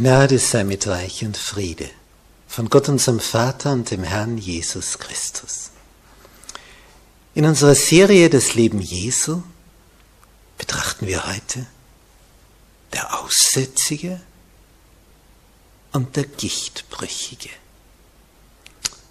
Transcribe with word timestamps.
Gnade 0.00 0.38
sei 0.38 0.62
mit 0.62 0.86
euch 0.86 1.24
und 1.24 1.36
Friede 1.36 1.90
von 2.46 2.70
Gott 2.70 2.88
unserem 2.88 3.18
Vater 3.18 3.72
und 3.72 3.90
dem 3.90 4.04
Herrn 4.04 4.38
Jesus 4.38 5.00
Christus. 5.00 5.72
In 7.34 7.44
unserer 7.44 7.74
Serie 7.74 8.30
Das 8.30 8.54
Leben 8.54 8.80
Jesu 8.80 9.42
betrachten 10.56 11.08
wir 11.08 11.26
heute 11.26 11.66
der 12.92 13.18
Aussätzige 13.18 14.20
und 15.90 16.14
der 16.14 16.26
Gichtbrüchige. 16.26 17.50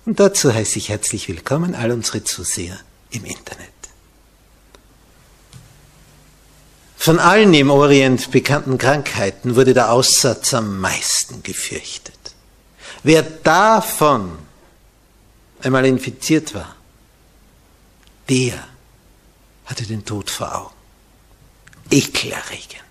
Und 0.06 0.22
dazu 0.22 0.54
heiße 0.54 0.80
ich 0.80 0.88
herzlich 0.88 1.28
willkommen 1.28 1.76
all 1.76 1.92
unsere 1.92 2.24
Zuseher 2.24 2.80
im 3.10 3.26
Internet. 3.26 3.77
Von 7.08 7.20
allen 7.20 7.54
im 7.54 7.70
Orient 7.70 8.32
bekannten 8.32 8.78
Krankheiten 8.78 9.56
wurde 9.56 9.74
der 9.74 9.94
Aussatz 9.94 10.54
am 10.54 10.82
meisten 10.82 11.42
gefürchtet. 11.42 12.20
Wer 13.02 13.22
davon 13.22 14.38
einmal 15.62 15.86
infiziert 15.86 16.54
war, 16.54 16.76
der 18.28 18.62
hatte 19.68 19.86
den 19.86 20.04
Tod 20.04 20.30
vor 20.30 20.54
Augen. 20.54 20.76
Ekelerregend. 21.92 22.84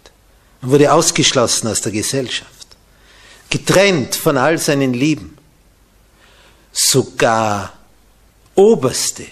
Und 0.62 0.70
wurde 0.70 0.94
ausgeschlossen 0.94 1.68
aus 1.68 1.82
der 1.82 1.92
Gesellschaft. 1.92 2.68
Getrennt 3.50 4.14
von 4.14 4.38
all 4.38 4.56
seinen 4.56 4.94
Lieben. 4.94 5.36
Sogar 6.72 7.70
Oberste, 8.54 9.26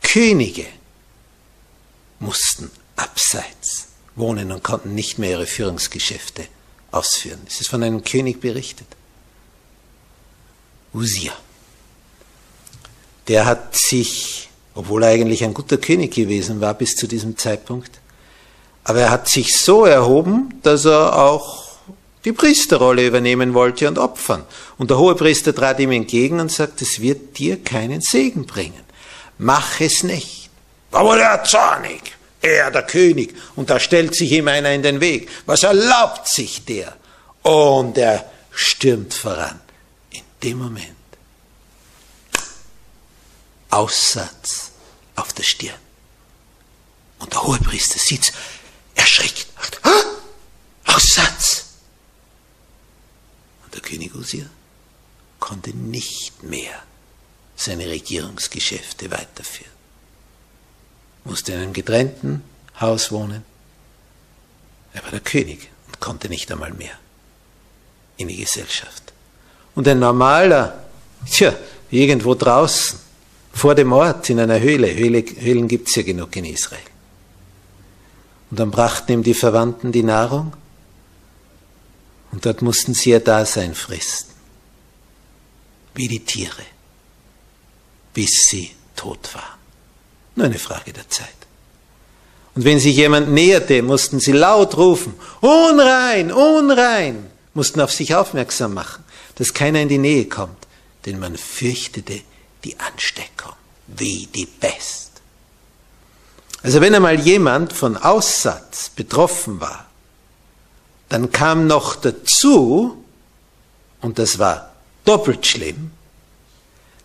Könige 0.00 0.66
mussten 2.20 2.70
abseits 2.94 3.87
wohnen 4.18 4.52
und 4.52 4.62
konnten 4.62 4.94
nicht 4.94 5.18
mehr 5.18 5.30
ihre 5.30 5.46
Führungsgeschäfte 5.46 6.44
ausführen. 6.90 7.40
Es 7.46 7.60
ist 7.60 7.68
von 7.68 7.82
einem 7.82 8.02
König 8.02 8.40
berichtet. 8.40 8.86
Usia. 10.94 11.32
Der 13.28 13.44
hat 13.44 13.76
sich, 13.76 14.48
obwohl 14.74 15.02
er 15.02 15.10
eigentlich 15.10 15.44
ein 15.44 15.54
guter 15.54 15.76
König 15.76 16.14
gewesen 16.14 16.60
war 16.60 16.74
bis 16.74 16.96
zu 16.96 17.06
diesem 17.06 17.36
Zeitpunkt, 17.36 17.90
aber 18.84 19.00
er 19.00 19.10
hat 19.10 19.28
sich 19.28 19.56
so 19.56 19.84
erhoben, 19.84 20.54
dass 20.62 20.86
er 20.86 21.14
auch 21.16 21.68
die 22.24 22.32
Priesterrolle 22.32 23.06
übernehmen 23.06 23.52
wollte 23.52 23.86
und 23.86 23.98
opfern. 23.98 24.44
Und 24.78 24.90
der 24.90 24.98
Hohepriester 24.98 25.54
trat 25.54 25.78
ihm 25.78 25.92
entgegen 25.92 26.40
und 26.40 26.50
sagt, 26.50 26.80
es 26.80 27.00
wird 27.00 27.38
dir 27.38 27.62
keinen 27.62 28.00
Segen 28.00 28.46
bringen. 28.46 28.84
Mach 29.36 29.80
es 29.80 30.02
nicht. 30.02 30.48
Da 30.90 31.04
wurde 31.04 31.20
er 31.20 31.44
zornig 31.44 32.17
er 32.40 32.70
der 32.70 32.84
König, 32.84 33.34
und 33.56 33.70
da 33.70 33.80
stellt 33.80 34.14
sich 34.14 34.32
ihm 34.32 34.48
einer 34.48 34.72
in 34.72 34.82
den 34.82 35.00
Weg. 35.00 35.28
Was 35.46 35.62
erlaubt 35.62 36.28
sich 36.28 36.64
der? 36.64 36.96
Und 37.42 37.98
er 37.98 38.30
stürmt 38.52 39.14
voran. 39.14 39.60
In 40.10 40.22
dem 40.42 40.58
Moment 40.58 40.96
Aussatz 43.70 44.70
auf 45.16 45.32
der 45.32 45.42
Stirn. 45.42 45.78
Und 47.18 47.32
der 47.32 47.42
Hohepriester 47.42 47.98
sieht's, 47.98 48.32
erschrickt, 48.94 49.48
ah, 49.82 50.94
Aussatz. 50.94 51.64
Und 53.64 53.74
der 53.74 53.82
König 53.82 54.14
Usia 54.14 54.46
konnte 55.40 55.70
nicht 55.70 56.42
mehr 56.42 56.82
seine 57.56 57.86
Regierungsgeschäfte 57.88 59.10
weiterführen 59.10 59.77
musste 61.28 61.52
in 61.52 61.60
einem 61.60 61.72
getrennten 61.72 62.42
Haus 62.80 63.12
wohnen. 63.12 63.44
Er 64.94 65.02
war 65.04 65.10
der 65.10 65.20
König 65.20 65.68
und 65.86 66.00
konnte 66.00 66.28
nicht 66.28 66.50
einmal 66.50 66.72
mehr 66.72 66.98
in 68.16 68.28
die 68.28 68.36
Gesellschaft. 68.36 69.12
Und 69.74 69.86
ein 69.86 69.98
normaler, 69.98 70.84
tja, 71.30 71.54
irgendwo 71.90 72.34
draußen, 72.34 72.98
vor 73.52 73.74
dem 73.74 73.92
Ort, 73.92 74.30
in 74.30 74.40
einer 74.40 74.60
Höhle, 74.60 74.94
Höhle 74.94 75.24
Höhlen 75.38 75.68
gibt 75.68 75.88
es 75.88 75.96
ja 75.96 76.02
genug 76.02 76.34
in 76.36 76.44
Israel. 76.44 76.80
Und 78.50 78.58
dann 78.58 78.70
brachten 78.70 79.12
ihm 79.12 79.22
die 79.22 79.34
Verwandten 79.34 79.92
die 79.92 80.02
Nahrung 80.02 80.54
und 82.32 82.46
dort 82.46 82.62
mussten 82.62 82.94
sie 82.94 83.10
ihr 83.10 83.20
Dasein 83.20 83.74
fristen, 83.74 84.32
wie 85.94 86.08
die 86.08 86.24
Tiere, 86.24 86.62
bis 88.14 88.46
sie 88.48 88.70
tot 88.96 89.34
waren. 89.34 89.57
Nur 90.38 90.46
eine 90.46 90.58
Frage 90.60 90.92
der 90.92 91.08
Zeit. 91.08 91.28
Und 92.54 92.64
wenn 92.64 92.78
sich 92.78 92.94
jemand 92.94 93.28
näherte, 93.28 93.82
mussten 93.82 94.20
sie 94.20 94.30
laut 94.30 94.76
rufen, 94.76 95.14
unrein, 95.40 96.30
unrein, 96.30 97.28
mussten 97.54 97.80
auf 97.80 97.92
sich 97.92 98.14
aufmerksam 98.14 98.72
machen, 98.74 99.02
dass 99.34 99.52
keiner 99.52 99.80
in 99.80 99.88
die 99.88 99.98
Nähe 99.98 100.26
kommt, 100.26 100.68
denn 101.06 101.18
man 101.18 101.36
fürchtete 101.36 102.20
die 102.62 102.78
Ansteckung 102.78 103.54
wie 103.88 104.28
die 104.32 104.46
Pest. 104.46 105.10
Also 106.62 106.80
wenn 106.80 106.94
einmal 106.94 107.18
jemand 107.18 107.72
von 107.72 107.96
Aussatz 107.96 108.90
betroffen 108.90 109.60
war, 109.60 109.86
dann 111.08 111.32
kam 111.32 111.66
noch 111.66 111.96
dazu, 111.96 113.04
und 114.00 114.20
das 114.20 114.38
war 114.38 114.72
doppelt 115.04 115.44
schlimm, 115.44 115.90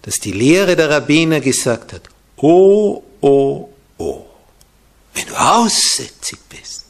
dass 0.03 0.19
die 0.19 0.33
Lehre 0.33 0.75
der 0.75 0.91
Rabbiner 0.91 1.39
gesagt 1.39 1.93
hat, 1.93 2.03
oh, 2.37 3.01
oh, 3.23 3.69
oh, 3.97 4.25
wenn 5.13 5.27
du 5.27 5.35
aussätzig 5.35 6.39
bist, 6.49 6.85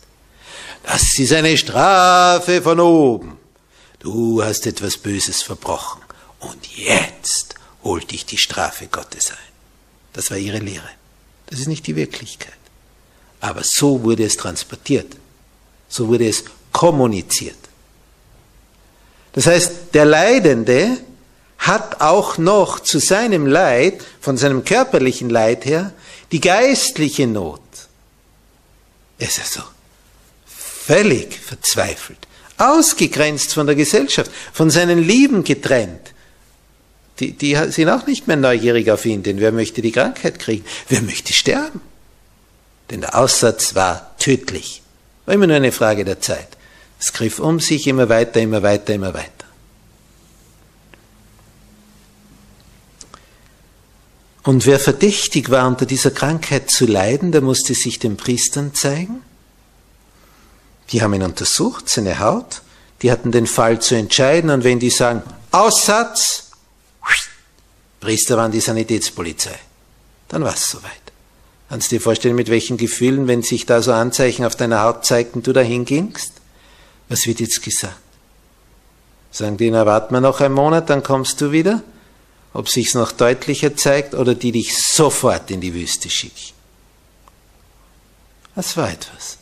das 0.83 1.17
ist 1.17 1.31
eine 1.31 1.55
Strafe 1.55 2.61
von 2.61 2.79
oben. 2.79 3.37
Du 3.99 4.43
hast 4.43 4.67
etwas 4.67 4.97
Böses 4.97 5.41
verbrochen 5.41 6.01
und 6.39 6.67
jetzt 6.75 7.55
holt 7.83 8.11
dich 8.11 8.25
die 8.25 8.37
Strafe 8.37 8.87
Gottes 8.87 9.31
ein. 9.31 9.37
Das 10.11 10.29
war 10.29 10.37
ihre 10.37 10.59
Lehre. 10.59 10.89
Das 11.47 11.59
ist 11.59 11.67
nicht 11.67 11.87
die 11.87 11.95
Wirklichkeit. 11.95 12.53
Aber 13.39 13.61
so 13.63 14.03
wurde 14.03 14.25
es 14.25 14.35
transportiert. 14.35 15.15
So 15.87 16.07
wurde 16.07 16.27
es 16.27 16.43
kommuniziert. 16.71 17.57
Das 19.33 19.47
heißt, 19.47 19.71
der 19.93 20.05
Leidende 20.05 20.97
hat 21.57 22.01
auch 22.01 22.37
noch 22.37 22.79
zu 22.81 22.99
seinem 22.99 23.47
Leid, 23.47 24.03
von 24.19 24.37
seinem 24.37 24.65
körperlichen 24.65 25.29
Leid 25.29 25.65
her, 25.65 25.93
die 26.33 26.41
geistliche 26.41 27.27
Not. 27.27 27.61
Er 29.19 29.27
ist 29.27 29.39
also 29.39 29.61
völlig 30.47 31.39
verzweifelt, 31.39 32.17
ausgegrenzt 32.57 33.53
von 33.53 33.67
der 33.67 33.75
Gesellschaft, 33.75 34.31
von 34.51 34.71
seinen 34.71 35.01
Lieben 35.01 35.43
getrennt. 35.43 36.11
Die, 37.19 37.33
die 37.33 37.55
sind 37.69 37.87
auch 37.87 38.07
nicht 38.07 38.27
mehr 38.27 38.35
neugierig 38.35 38.89
auf 38.89 39.05
ihn, 39.05 39.21
denn 39.21 39.39
wer 39.39 39.51
möchte 39.51 39.83
die 39.83 39.91
Krankheit 39.91 40.39
kriegen? 40.39 40.65
Wer 40.89 41.03
möchte 41.03 41.33
sterben? 41.33 41.81
Denn 42.89 43.01
der 43.01 43.15
Aussatz 43.15 43.75
war 43.75 44.17
tödlich. 44.17 44.81
War 45.27 45.35
immer 45.35 45.45
nur 45.45 45.57
eine 45.57 45.71
Frage 45.71 46.03
der 46.03 46.19
Zeit. 46.19 46.47
Es 46.99 47.13
griff 47.13 47.37
um 47.37 47.59
sich 47.59 47.85
immer 47.85 48.09
weiter, 48.09 48.39
immer 48.39 48.63
weiter, 48.63 48.95
immer 48.95 49.13
weiter. 49.13 49.42
Und 54.43 54.65
wer 54.65 54.79
verdächtig 54.79 55.49
war, 55.49 55.67
unter 55.67 55.85
dieser 55.85 56.11
Krankheit 56.11 56.69
zu 56.69 56.85
leiden, 56.85 57.31
der 57.31 57.41
musste 57.41 57.73
sich 57.73 57.99
den 57.99 58.17
Priestern 58.17 58.73
zeigen. 58.73 59.21
Die 60.91 61.01
haben 61.01 61.13
ihn 61.13 61.23
untersucht, 61.23 61.89
seine 61.89 62.19
Haut. 62.19 62.61
Die 63.01 63.11
hatten 63.11 63.31
den 63.31 63.47
Fall 63.47 63.79
zu 63.81 63.95
entscheiden. 63.95 64.49
Und 64.49 64.63
wenn 64.63 64.79
die 64.79 64.89
sagen, 64.89 65.23
Aussatz, 65.51 66.51
Priester 68.01 68.35
waren 68.35 68.51
die 68.51 68.59
Sanitätspolizei, 68.59 69.57
dann 70.27 70.43
war 70.43 70.53
es 70.53 70.69
soweit. 70.69 70.91
Kannst 71.69 71.91
du 71.91 71.95
dir 71.95 72.01
vorstellen, 72.01 72.35
mit 72.35 72.49
welchen 72.49 72.75
Gefühlen, 72.75 73.27
wenn 73.27 73.43
sich 73.43 73.65
da 73.65 73.81
so 73.81 73.93
Anzeichen 73.93 74.45
auf 74.45 74.57
deiner 74.57 74.83
Haut 74.83 75.05
zeigten, 75.05 75.41
du 75.41 75.53
dahin 75.53 75.85
gingst? 75.85 76.33
Was 77.07 77.25
wird 77.25 77.39
jetzt 77.39 77.63
gesagt? 77.63 77.95
Sagen 79.31 79.57
die, 79.57 79.71
na, 79.71 79.85
warten 79.85 80.13
wir 80.13 80.21
noch 80.21 80.41
einen 80.41 80.53
Monat, 80.53 80.89
dann 80.89 81.01
kommst 81.01 81.39
du 81.39 81.51
wieder? 81.51 81.81
Ob 82.53 82.69
sich's 82.69 82.93
noch 82.93 83.11
deutlicher 83.11 83.75
zeigt 83.75 84.13
oder 84.13 84.35
die 84.35 84.51
dich 84.51 84.77
sofort 84.77 85.49
in 85.51 85.61
die 85.61 85.73
Wüste 85.73 86.09
schicken. 86.09 86.53
Das 88.55 88.77
war 88.77 88.91
etwas. 88.91 89.37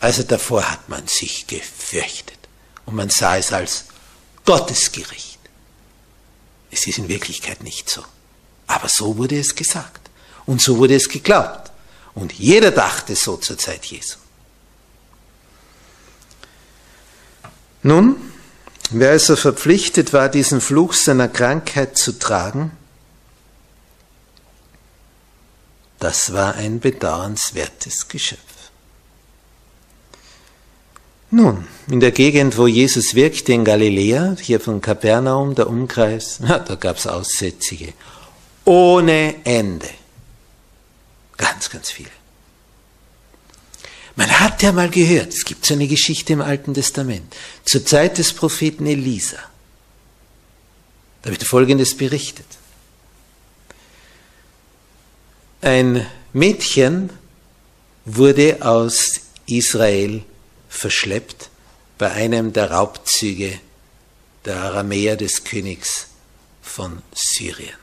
Also 0.00 0.22
davor 0.22 0.70
hat 0.70 0.88
man 0.88 1.06
sich 1.06 1.46
gefürchtet 1.46 2.38
und 2.86 2.94
man 2.96 3.10
sah 3.10 3.36
es 3.36 3.52
als 3.52 3.84
Gottesgericht. 4.46 5.38
Es 6.70 6.86
ist 6.86 6.98
in 6.98 7.08
Wirklichkeit 7.08 7.62
nicht 7.62 7.90
so. 7.90 8.02
Aber 8.66 8.88
so 8.88 9.18
wurde 9.18 9.38
es 9.38 9.54
gesagt 9.54 10.08
und 10.46 10.62
so 10.62 10.78
wurde 10.78 10.94
es 10.94 11.08
geglaubt. 11.08 11.70
Und 12.14 12.32
jeder 12.32 12.70
dachte 12.70 13.14
so 13.14 13.36
zur 13.36 13.58
Zeit 13.58 13.84
Jesu. 13.84 14.16
Nun, 17.82 18.32
Wer 18.90 19.10
also 19.10 19.36
verpflichtet 19.36 20.12
war, 20.12 20.28
diesen 20.28 20.60
Fluch 20.60 20.94
seiner 20.94 21.28
Krankheit 21.28 21.96
zu 21.96 22.18
tragen, 22.18 22.72
das 26.00 26.32
war 26.32 26.54
ein 26.54 26.80
bedauernswertes 26.80 28.08
Geschöpf. 28.08 28.40
Nun, 31.30 31.68
in 31.88 32.00
der 32.00 32.10
Gegend, 32.10 32.58
wo 32.58 32.66
Jesus 32.66 33.14
wirkte, 33.14 33.52
in 33.52 33.64
Galiläa, 33.64 34.34
hier 34.40 34.58
von 34.58 34.80
Kapernaum, 34.80 35.54
der 35.54 35.68
Umkreis, 35.68 36.38
na, 36.42 36.58
da 36.58 36.74
gab 36.74 36.96
es 36.96 37.06
Aussätzige. 37.06 37.92
Ohne 38.64 39.36
Ende. 39.44 39.88
Ganz, 41.36 41.70
ganz 41.70 41.90
viele. 41.90 42.19
Man 44.20 44.38
hat 44.38 44.62
ja 44.62 44.70
mal 44.70 44.90
gehört, 44.90 45.32
es 45.32 45.46
gibt 45.46 45.64
so 45.64 45.72
eine 45.72 45.88
Geschichte 45.88 46.34
im 46.34 46.42
Alten 46.42 46.74
Testament, 46.74 47.34
zur 47.64 47.86
Zeit 47.86 48.18
des 48.18 48.34
Propheten 48.34 48.84
Elisa. 48.84 49.38
Da 51.22 51.30
wird 51.30 51.42
Folgendes 51.42 51.96
berichtet. 51.96 52.44
Ein 55.62 56.06
Mädchen 56.34 57.08
wurde 58.04 58.58
aus 58.60 59.22
Israel 59.46 60.22
verschleppt 60.68 61.48
bei 61.96 62.12
einem 62.12 62.52
der 62.52 62.72
Raubzüge 62.72 63.58
der 64.44 64.56
Aramäer 64.58 65.16
des 65.16 65.44
Königs 65.44 66.08
von 66.60 67.00
Syrien. 67.14 67.79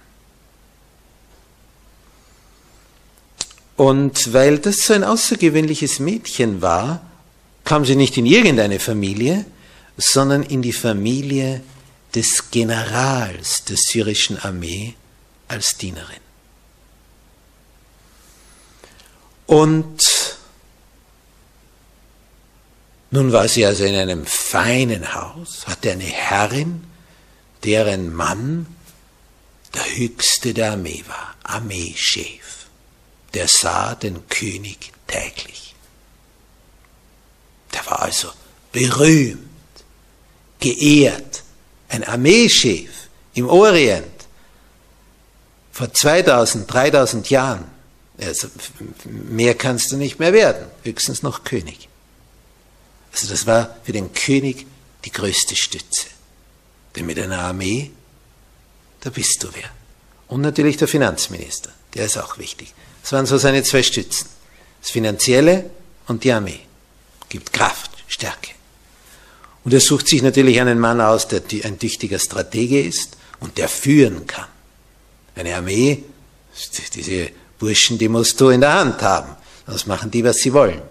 Und 3.78 4.34
weil 4.34 4.58
das 4.58 4.78
so 4.78 4.94
ein 4.94 5.04
außergewöhnliches 5.04 6.00
Mädchen 6.00 6.64
war, 6.64 7.06
kam 7.64 7.86
sie 7.86 7.96
nicht 7.96 8.18
in 8.18 8.26
irgendeine 8.26 8.80
Familie, 8.80 9.46
sondern 9.98 10.42
in 10.42 10.64
die 10.64 10.74
Familie 10.74 11.62
des 12.16 12.50
Generals 12.50 13.66
der 13.66 13.78
syrischen 13.78 14.40
Armee 14.40 14.96
als 15.48 15.78
Dienerin. 15.78 16.22
Und 19.46 20.38
nun 23.12 23.32
war 23.32 23.48
sie 23.48 23.66
also 23.66 23.84
in 23.86 23.96
einem 23.96 24.26
feinen 24.26 25.14
Haus, 25.14 25.68
hatte 25.68 25.92
eine 25.92 26.04
Herrin, 26.04 26.84
deren 27.64 28.12
Mann 28.14 28.66
der 29.76 29.86
höchste 29.98 30.56
der 30.56 30.72
Armee 30.72 31.04
war, 31.08 31.36
Armeechef 31.44 32.47
der 33.34 33.48
sah 33.48 33.96
den 33.96 34.28
König 34.28 34.92
täglich. 35.08 35.76
Der 37.74 37.86
war 37.86 38.02
also 38.02 38.30
berühmt, 38.72 39.48
geehrt, 40.60 41.44
ein 41.90 42.04
Armeechef 42.04 42.90
im 43.34 43.48
Orient 43.48 44.06
vor 45.72 45.94
2000, 45.94 46.72
3000 46.72 47.30
Jahren. 47.30 47.66
Also 48.20 48.48
mehr 49.06 49.54
kannst 49.56 49.92
du 49.92 49.98
nicht 49.98 50.20
mehr 50.20 50.34
werden, 50.34 50.66
höchstens 50.84 51.22
noch 51.22 51.44
König. 51.44 51.88
Also 53.14 53.28
das 53.28 53.46
war 53.46 53.78
für 53.84 53.92
den 53.92 54.14
König 54.14 54.66
die 55.06 55.12
größte 55.12 55.56
Stütze. 55.56 56.08
Denn 56.96 57.06
mit 57.06 57.20
einer 57.20 57.40
Armee, 57.40 57.92
da 59.02 59.12
bist 59.12 59.44
du 59.44 59.50
wer. 59.54 59.70
Und 60.28 60.42
natürlich 60.42 60.78
der 60.78 60.88
Finanzminister, 60.88 61.72
der 61.98 62.06
ist 62.06 62.18
auch 62.18 62.38
wichtig. 62.38 62.74
Das 63.02 63.12
waren 63.12 63.26
so 63.26 63.38
seine 63.38 63.64
zwei 63.64 63.84
Stützen. 63.84 64.28
Das 64.82 64.92
Finanzielle 64.92 65.70
und 66.08 66.24
die 66.24 66.32
Armee. 66.32 66.60
Gibt 67.30 67.52
Kraft, 67.52 67.92
Stärke. 68.08 68.52
Und 69.64 69.74
er 69.74 69.82
sucht 69.82 70.08
sich 70.08 70.22
natürlich 70.22 70.62
einen 70.62 70.80
Mann 70.80 71.02
aus, 71.02 71.28
der 71.28 71.42
ein 71.64 71.78
tüchtiger 71.78 72.20
Stratege 72.20 72.82
ist 72.82 73.18
und 73.40 73.58
der 73.58 73.68
führen 73.68 74.26
kann. 74.26 74.48
Eine 75.36 75.56
Armee, 75.56 76.04
diese 76.94 77.32
Burschen, 77.60 77.98
die 77.98 78.08
musst 78.08 78.40
du 78.40 78.50
in 78.50 78.62
der 78.62 78.74
Hand 78.74 79.02
haben. 79.02 79.36
Sonst 79.66 79.88
machen 79.88 80.10
die, 80.10 80.24
was 80.24 80.38
sie 80.38 80.54
wollen. 80.54 80.82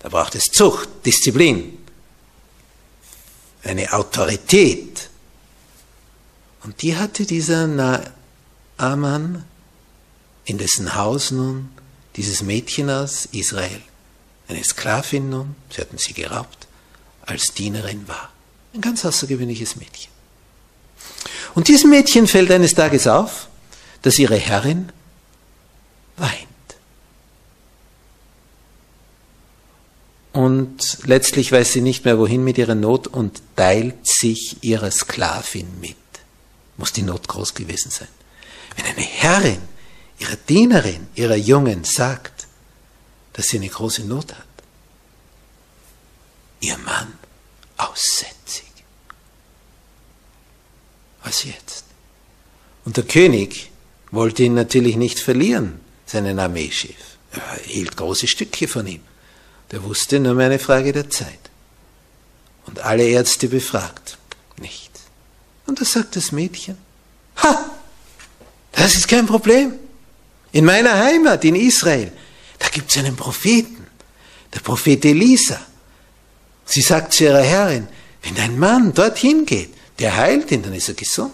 Da 0.00 0.08
braucht 0.08 0.34
es 0.34 0.44
Zucht, 0.44 0.88
Disziplin, 1.04 1.78
eine 3.64 3.92
Autorität. 3.92 5.08
Und 6.62 6.82
die 6.82 6.96
hatte 6.96 7.24
dieser 7.24 7.66
Naaman 7.66 9.44
in 10.46 10.58
dessen 10.58 10.94
Haus 10.94 11.30
nun 11.30 11.68
dieses 12.14 12.42
Mädchen 12.42 12.88
aus 12.88 13.26
Israel, 13.32 13.82
eine 14.48 14.64
Sklavin 14.64 15.28
nun, 15.28 15.56
sie 15.70 15.80
hatten 15.80 15.98
sie 15.98 16.14
geraubt, 16.14 16.66
als 17.22 17.52
Dienerin 17.52 18.08
war. 18.08 18.32
Ein 18.72 18.80
ganz 18.80 19.04
außergewöhnliches 19.04 19.76
Mädchen. 19.76 20.12
Und 21.54 21.68
diesem 21.68 21.90
Mädchen 21.90 22.26
fällt 22.26 22.50
eines 22.50 22.74
Tages 22.74 23.06
auf, 23.06 23.48
dass 24.02 24.18
ihre 24.18 24.36
Herrin 24.36 24.92
weint. 26.16 26.46
Und 30.32 30.98
letztlich 31.04 31.50
weiß 31.50 31.72
sie 31.72 31.80
nicht 31.80 32.04
mehr, 32.04 32.18
wohin 32.18 32.44
mit 32.44 32.58
ihrer 32.58 32.74
Not 32.74 33.06
und 33.08 33.42
teilt 33.56 34.06
sich 34.06 34.62
ihrer 34.62 34.90
Sklavin 34.90 35.80
mit. 35.80 35.96
Muss 36.76 36.92
die 36.92 37.02
Not 37.02 37.26
groß 37.26 37.54
gewesen 37.54 37.90
sein. 37.90 38.08
Wenn 38.76 38.84
eine 38.84 39.00
Herrin 39.00 39.62
ihrer 40.18 40.36
Dienerin, 40.36 41.08
ihrer 41.14 41.36
Jungen 41.36 41.84
sagt, 41.84 42.46
dass 43.32 43.48
sie 43.48 43.58
eine 43.58 43.68
große 43.68 44.04
Not 44.04 44.34
hat. 44.34 44.46
Ihr 46.60 46.78
Mann 46.78 47.12
aussätzig. 47.76 48.64
Was 51.22 51.44
jetzt? 51.44 51.84
Und 52.84 52.96
der 52.96 53.04
König 53.04 53.70
wollte 54.10 54.44
ihn 54.44 54.54
natürlich 54.54 54.96
nicht 54.96 55.18
verlieren, 55.18 55.80
seinen 56.06 56.38
Armeechef. 56.38 56.96
Er 57.32 57.58
hielt 57.64 57.96
große 57.96 58.26
Stücke 58.26 58.68
von 58.68 58.86
ihm. 58.86 59.02
Der 59.70 59.82
wusste 59.82 60.20
nur 60.20 60.34
mehr 60.34 60.46
eine 60.46 60.58
Frage 60.58 60.92
der 60.92 61.10
Zeit. 61.10 61.50
Und 62.66 62.78
alle 62.80 63.06
Ärzte 63.06 63.48
befragt. 63.48 64.18
Nichts. 64.58 65.00
Und 65.66 65.80
da 65.80 65.84
sagt 65.84 66.16
das 66.16 66.32
Mädchen, 66.32 66.78
ha, 67.42 67.70
das 68.72 68.94
ist 68.94 69.08
kein 69.08 69.26
Problem. 69.26 69.74
In 70.52 70.64
meiner 70.64 70.98
Heimat, 70.98 71.44
in 71.44 71.54
Israel, 71.54 72.12
da 72.58 72.68
gibt 72.68 72.90
es 72.90 72.98
einen 72.98 73.16
Propheten, 73.16 73.86
der 74.54 74.60
Prophet 74.60 75.04
Elisa. 75.04 75.60
Sie 76.64 76.80
sagt 76.80 77.12
zu 77.12 77.24
ihrer 77.24 77.42
Herrin, 77.42 77.88
wenn 78.22 78.34
dein 78.34 78.58
Mann 78.58 78.92
dorthin 78.94 79.44
geht, 79.46 79.74
der 79.98 80.16
heilt 80.16 80.50
ihn, 80.50 80.62
dann 80.62 80.74
ist 80.74 80.88
er 80.88 80.94
gesund. 80.94 81.32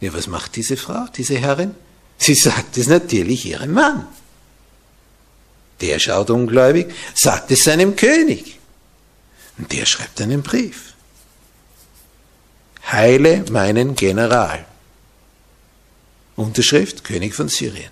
Ja, 0.00 0.12
was 0.12 0.26
macht 0.26 0.56
diese 0.56 0.76
Frau, 0.76 1.06
diese 1.16 1.38
Herrin? 1.38 1.74
Sie 2.18 2.34
sagt 2.34 2.76
es 2.76 2.86
natürlich 2.86 3.46
ihrem 3.46 3.72
Mann. 3.72 4.06
Der 5.80 5.98
schaut 5.98 6.30
ungläubig, 6.30 6.92
sagt 7.14 7.50
es 7.50 7.64
seinem 7.64 7.96
König. 7.96 8.58
Und 9.58 9.72
der 9.72 9.86
schreibt 9.86 10.20
einen 10.20 10.42
Brief. 10.42 10.94
Heile 12.90 13.44
meinen 13.50 13.94
General. 13.94 14.64
Unterschrift 16.36 17.04
König 17.04 17.34
von 17.34 17.48
Syrien. 17.48 17.90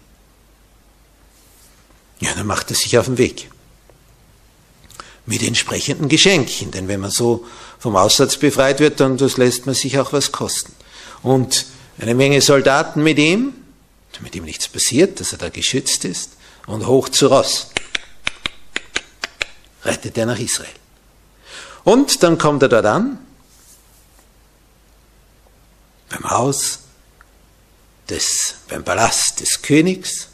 Ja, 2.20 2.34
dann 2.34 2.46
macht 2.46 2.70
er 2.70 2.76
sich 2.76 2.98
auf 2.98 3.06
den 3.06 3.18
Weg. 3.18 3.50
Mit 5.26 5.42
entsprechenden 5.42 6.08
Geschenken, 6.08 6.70
denn 6.70 6.88
wenn 6.88 7.00
man 7.00 7.10
so 7.10 7.46
vom 7.78 7.96
Aussatz 7.96 8.36
befreit 8.36 8.80
wird, 8.80 9.00
dann 9.00 9.16
das 9.16 9.36
lässt 9.36 9.66
man 9.66 9.74
sich 9.74 9.98
auch 9.98 10.12
was 10.12 10.32
kosten. 10.32 10.72
Und 11.22 11.66
eine 11.98 12.14
Menge 12.14 12.40
Soldaten 12.40 13.02
mit 13.02 13.18
ihm, 13.18 13.52
damit 14.12 14.34
ihm 14.34 14.44
nichts 14.44 14.68
passiert, 14.68 15.20
dass 15.20 15.32
er 15.32 15.38
da 15.38 15.48
geschützt 15.48 16.04
ist, 16.04 16.32
und 16.66 16.86
hoch 16.86 17.08
zu 17.08 17.26
Ross 17.26 17.68
rettet 19.84 20.16
er 20.18 20.26
nach 20.26 20.38
Israel. 20.38 20.68
Und 21.84 22.22
dann 22.22 22.38
kommt 22.38 22.62
er 22.62 22.68
dort 22.68 22.86
an, 22.86 23.18
beim 26.10 26.30
Haus 26.30 26.80
des, 28.10 28.56
beim 28.68 28.84
Palast 28.84 29.40
des 29.40 29.62
Königs 29.62 30.28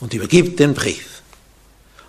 und 0.00 0.14
übergibt 0.14 0.58
den 0.58 0.74
Brief. 0.74 1.22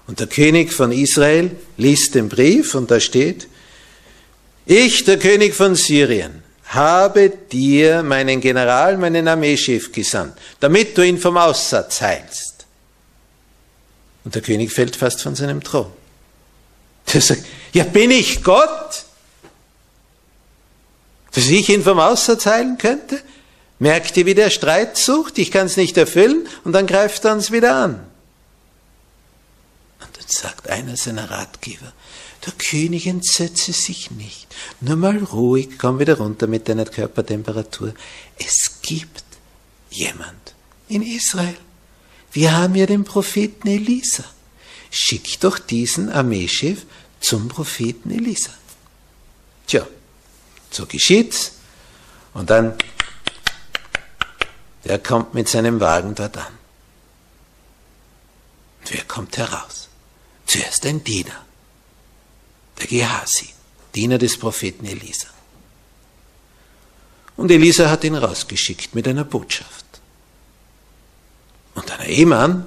Und 0.07 0.19
der 0.19 0.27
König 0.27 0.73
von 0.73 0.91
Israel 0.91 1.51
liest 1.77 2.15
den 2.15 2.29
Brief 2.29 2.73
und 2.73 2.89
da 2.89 2.99
steht, 2.99 3.47
ich, 4.65 5.03
der 5.03 5.19
König 5.19 5.53
von 5.55 5.75
Syrien, 5.75 6.43
habe 6.65 7.29
dir 7.29 8.03
meinen 8.03 8.41
General, 8.41 8.97
meinen 8.97 9.27
Armeechef 9.27 9.91
gesandt, 9.91 10.37
damit 10.59 10.97
du 10.97 11.01
ihn 11.01 11.17
vom 11.17 11.37
Aussatz 11.37 12.01
heilst. 12.01 12.65
Und 14.23 14.35
der 14.35 14.41
König 14.41 14.71
fällt 14.71 14.95
fast 14.95 15.21
von 15.21 15.35
seinem 15.35 15.63
Thron. 15.63 15.91
Der 17.11 17.21
sagt, 17.21 17.43
ja 17.73 17.83
bin 17.83 18.11
ich 18.11 18.43
Gott, 18.43 19.05
dass 21.31 21.47
ich 21.47 21.69
ihn 21.69 21.83
vom 21.83 21.99
Aussatz 21.99 22.45
heilen 22.45 22.77
könnte? 22.77 23.21
Merkt 23.79 24.17
ihr, 24.17 24.25
wie 24.25 24.35
der 24.35 24.49
Streit 24.49 24.97
sucht? 24.97 25.37
Ich 25.37 25.51
kann 25.51 25.67
es 25.67 25.77
nicht 25.77 25.97
erfüllen 25.97 26.47
und 26.65 26.73
dann 26.73 26.85
greift 26.85 27.23
er 27.25 27.33
uns 27.33 27.51
wieder 27.51 27.75
an. 27.75 27.95
Und 30.01 30.17
dann 30.17 30.27
sagt 30.27 30.69
einer 30.69 30.97
seiner 30.97 31.31
Ratgeber, 31.31 31.93
der 32.45 32.53
König 32.53 33.07
entsetze 33.07 33.73
sich 33.73 34.11
nicht. 34.11 34.47
Nur 34.81 34.95
mal 34.95 35.17
ruhig, 35.17 35.77
komm 35.77 35.99
wieder 35.99 36.17
runter 36.17 36.47
mit 36.47 36.67
deiner 36.69 36.85
Körpertemperatur. 36.85 37.93
Es 38.37 38.81
gibt 38.81 39.23
jemand 39.89 40.53
in 40.87 41.01
Israel. 41.01 41.57
Wir 42.31 42.55
haben 42.55 42.75
ja 42.75 42.85
den 42.85 43.03
Propheten 43.03 43.67
Elisa. 43.67 44.23
Schick 44.91 45.39
doch 45.39 45.59
diesen 45.59 46.09
Armeechef 46.09 46.85
zum 47.19 47.47
Propheten 47.47 48.11
Elisa. 48.11 48.51
Tja, 49.67 49.87
so 50.71 50.85
geschieht's. 50.85 51.53
Und 52.33 52.49
dann, 52.49 52.75
der 54.85 54.99
kommt 54.99 55.33
mit 55.33 55.49
seinem 55.49 55.79
Wagen 55.79 56.15
dort 56.15 56.37
an. 56.37 56.53
Und 58.81 58.93
wer 58.93 59.03
kommt 59.03 59.37
heraus? 59.37 59.89
Zuerst 60.45 60.85
ein 60.85 61.03
Diener 61.03 61.45
der 62.79 62.87
Gehasi, 62.87 63.49
Diener 63.93 64.17
des 64.17 64.37
Propheten 64.37 64.85
Elisa. 64.85 65.27
Und 67.35 67.51
Elisa 67.51 67.89
hat 67.89 68.03
ihn 68.03 68.15
rausgeschickt 68.15 68.95
mit 68.95 69.07
einer 69.07 69.23
Botschaft. 69.23 69.85
Und 71.75 71.87
der 71.89 72.05
Ehemann 72.07 72.65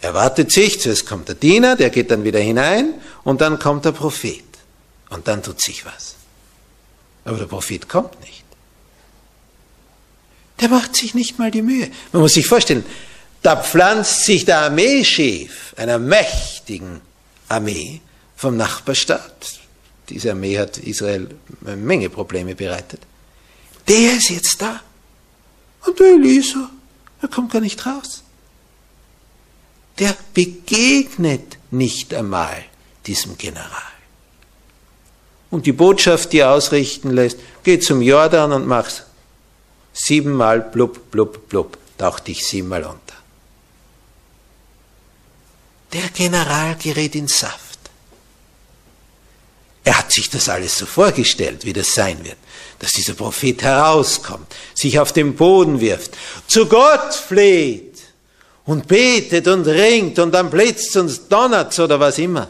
erwartet 0.00 0.50
sich, 0.50 0.80
zuerst 0.80 1.06
kommt 1.06 1.28
der 1.28 1.34
Diener, 1.34 1.76
der 1.76 1.90
geht 1.90 2.10
dann 2.10 2.24
wieder 2.24 2.40
hinein 2.40 2.94
und 3.24 3.40
dann 3.40 3.58
kommt 3.58 3.84
der 3.84 3.92
Prophet. 3.92 4.44
Und 5.10 5.28
dann 5.28 5.42
tut 5.42 5.60
sich 5.60 5.84
was. 5.84 6.16
Aber 7.24 7.38
der 7.38 7.46
Prophet 7.46 7.88
kommt 7.88 8.20
nicht. 8.20 8.41
Der 10.62 10.68
macht 10.68 10.94
sich 10.94 11.12
nicht 11.14 11.40
mal 11.40 11.50
die 11.50 11.60
Mühe. 11.60 11.90
Man 12.12 12.22
muss 12.22 12.34
sich 12.34 12.46
vorstellen, 12.46 12.84
da 13.42 13.56
pflanzt 13.56 14.24
sich 14.24 14.44
der 14.44 14.60
Armeechef 14.60 15.74
einer 15.76 15.98
mächtigen 15.98 17.00
Armee 17.48 18.00
vom 18.36 18.56
Nachbarstaat. 18.56 19.58
Diese 20.08 20.30
Armee 20.30 20.56
hat 20.56 20.78
Israel 20.78 21.34
eine 21.66 21.76
Menge 21.76 22.08
Probleme 22.08 22.54
bereitet. 22.54 23.00
Der 23.88 24.16
ist 24.16 24.30
jetzt 24.30 24.62
da. 24.62 24.80
Und 25.84 25.98
der 25.98 26.14
Elisa, 26.14 26.70
er 27.20 27.28
kommt 27.28 27.50
gar 27.50 27.60
nicht 27.60 27.84
raus. 27.84 28.22
Der 29.98 30.16
begegnet 30.32 31.58
nicht 31.72 32.14
einmal 32.14 32.64
diesem 33.06 33.36
General. 33.36 33.66
Und 35.50 35.66
die 35.66 35.72
Botschaft, 35.72 36.32
die 36.32 36.38
er 36.38 36.52
ausrichten 36.52 37.10
lässt, 37.10 37.38
geh 37.64 37.80
zum 37.80 38.00
Jordan 38.00 38.52
und 38.52 38.68
mach's 38.68 39.02
siebenmal 39.92 40.60
blub, 40.60 41.10
blub, 41.10 41.48
blub, 41.48 41.78
tauch 41.98 42.20
dich 42.20 42.46
siebenmal 42.46 42.84
unter. 42.84 43.16
Der 45.92 46.08
General 46.08 46.76
gerät 46.76 47.14
in 47.14 47.28
Saft. 47.28 47.78
Er 49.84 49.98
hat 49.98 50.12
sich 50.12 50.30
das 50.30 50.48
alles 50.48 50.78
so 50.78 50.86
vorgestellt, 50.86 51.64
wie 51.64 51.72
das 51.72 51.94
sein 51.94 52.24
wird, 52.24 52.38
dass 52.78 52.92
dieser 52.92 53.14
Prophet 53.14 53.62
herauskommt, 53.62 54.54
sich 54.74 54.98
auf 54.98 55.12
den 55.12 55.34
Boden 55.34 55.80
wirft, 55.80 56.16
zu 56.46 56.66
Gott 56.66 57.14
fleht 57.14 57.98
und 58.64 58.86
betet 58.86 59.48
und 59.48 59.66
ringt 59.66 60.18
und 60.18 60.32
dann 60.32 60.50
blitzt 60.50 60.96
und 60.96 61.30
donnert 61.30 61.76
oder 61.78 61.98
was 61.98 62.18
immer. 62.18 62.48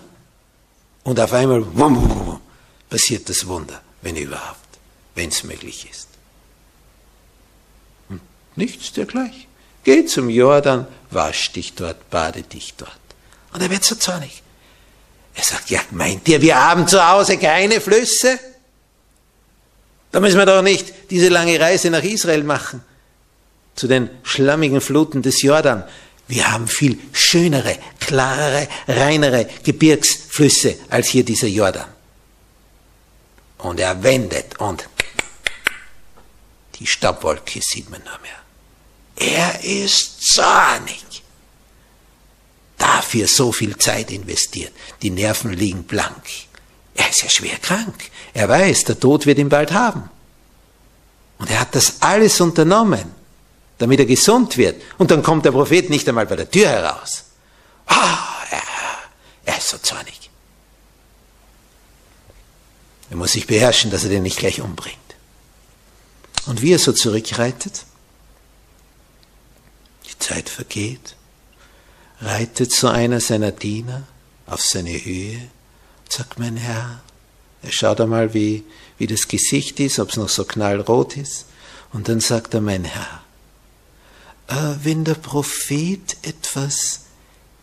Und 1.04 1.18
auf 1.18 1.32
einmal 1.32 1.64
wum, 1.74 1.96
wum, 1.96 2.26
wum, 2.26 2.40
passiert 2.88 3.28
das 3.28 3.46
Wunder, 3.46 3.80
wenn 4.02 4.16
überhaupt, 4.16 4.58
wenn 5.14 5.30
es 5.30 5.42
möglich 5.42 5.88
ist. 5.90 6.11
Nichts 8.56 8.92
dergleichen. 8.92 9.46
Geh 9.84 10.04
zum 10.06 10.28
Jordan, 10.28 10.86
wasch 11.10 11.52
dich 11.52 11.74
dort, 11.74 12.10
bade 12.10 12.42
dich 12.42 12.74
dort. 12.76 12.92
Und 13.52 13.62
er 13.62 13.70
wird 13.70 13.84
so 13.84 13.94
zornig. 13.96 14.42
Er 15.34 15.44
sagt, 15.44 15.70
ja, 15.70 15.80
meint 15.90 16.28
ihr, 16.28 16.40
wir 16.40 16.56
haben 16.56 16.86
zu 16.86 17.06
Hause 17.06 17.38
keine 17.38 17.80
Flüsse? 17.80 18.38
Da 20.10 20.20
müssen 20.20 20.36
wir 20.36 20.46
doch 20.46 20.62
nicht 20.62 21.10
diese 21.10 21.28
lange 21.28 21.58
Reise 21.58 21.90
nach 21.90 22.02
Israel 22.02 22.44
machen, 22.44 22.84
zu 23.74 23.88
den 23.88 24.10
schlammigen 24.22 24.80
Fluten 24.80 25.22
des 25.22 25.40
Jordan. 25.42 25.84
Wir 26.28 26.52
haben 26.52 26.68
viel 26.68 26.98
schönere, 27.12 27.78
klarere, 27.98 28.68
reinere 28.86 29.48
Gebirgsflüsse 29.64 30.76
als 30.90 31.08
hier 31.08 31.24
dieser 31.24 31.48
Jordan. 31.48 31.88
Und 33.58 33.80
er 33.80 34.02
wendet 34.02 34.58
und 34.60 34.86
die 36.76 36.86
Staubwolke 36.86 37.60
sieht 37.62 37.90
man 37.90 38.02
nur 38.02 38.18
mehr. 38.20 38.41
Er 39.16 39.62
ist 39.62 40.22
zornig 40.32 41.02
dafür 42.82 43.28
so 43.28 43.52
viel 43.52 43.76
Zeit 43.78 44.10
investiert. 44.10 44.72
Die 45.02 45.10
Nerven 45.10 45.52
liegen 45.52 45.84
blank. 45.84 46.24
Er 46.94 47.08
ist 47.08 47.22
ja 47.22 47.28
schwer 47.28 47.56
krank. 47.58 48.10
Er 48.34 48.48
weiß, 48.48 48.84
der 48.84 48.98
Tod 48.98 49.24
wird 49.26 49.38
ihn 49.38 49.48
bald 49.48 49.72
haben. 49.72 50.10
Und 51.38 51.50
er 51.50 51.60
hat 51.60 51.74
das 51.74 51.96
alles 52.00 52.40
unternommen, 52.40 53.14
damit 53.78 54.00
er 54.00 54.06
gesund 54.06 54.56
wird. 54.56 54.82
Und 54.98 55.10
dann 55.10 55.22
kommt 55.22 55.44
der 55.44 55.52
Prophet 55.52 55.90
nicht 55.90 56.08
einmal 56.08 56.26
bei 56.26 56.36
der 56.36 56.50
Tür 56.50 56.68
heraus. 56.68 57.24
Ah, 57.86 58.32
er, 59.44 59.58
ist 59.58 59.68
so 59.68 59.78
zornig. 59.78 60.30
Er 63.10 63.16
muss 63.16 63.32
sich 63.32 63.46
beherrschen, 63.46 63.90
dass 63.90 64.04
er 64.04 64.10
den 64.10 64.22
nicht 64.22 64.38
gleich 64.38 64.60
umbringt. 64.60 64.96
Und 66.46 66.62
wie 66.62 66.72
er 66.72 66.78
so 66.78 66.92
zurückreitet, 66.92 67.84
Zeit 70.22 70.48
vergeht, 70.48 71.16
reitet 72.20 72.72
so 72.72 72.88
einer 72.88 73.20
seiner 73.20 73.52
Diener 73.52 74.04
auf 74.46 74.62
seine 74.62 75.04
Höhe 75.04 75.38
und 76.04 76.12
sagt, 76.12 76.38
mein 76.38 76.56
Herr, 76.56 77.02
er 77.62 77.72
schaut 77.72 78.00
einmal, 78.00 78.34
wie, 78.34 78.64
wie 78.98 79.06
das 79.06 79.28
Gesicht 79.28 79.80
ist, 79.80 79.98
ob 79.98 80.10
es 80.10 80.16
noch 80.16 80.28
so 80.28 80.44
knallrot 80.44 81.16
ist, 81.16 81.46
und 81.92 82.08
dann 82.08 82.20
sagt 82.20 82.54
er, 82.54 82.60
mein 82.60 82.84
Herr, 82.84 83.22
äh, 84.48 84.76
wenn 84.82 85.04
der 85.04 85.14
Prophet 85.14 86.16
etwas 86.22 87.00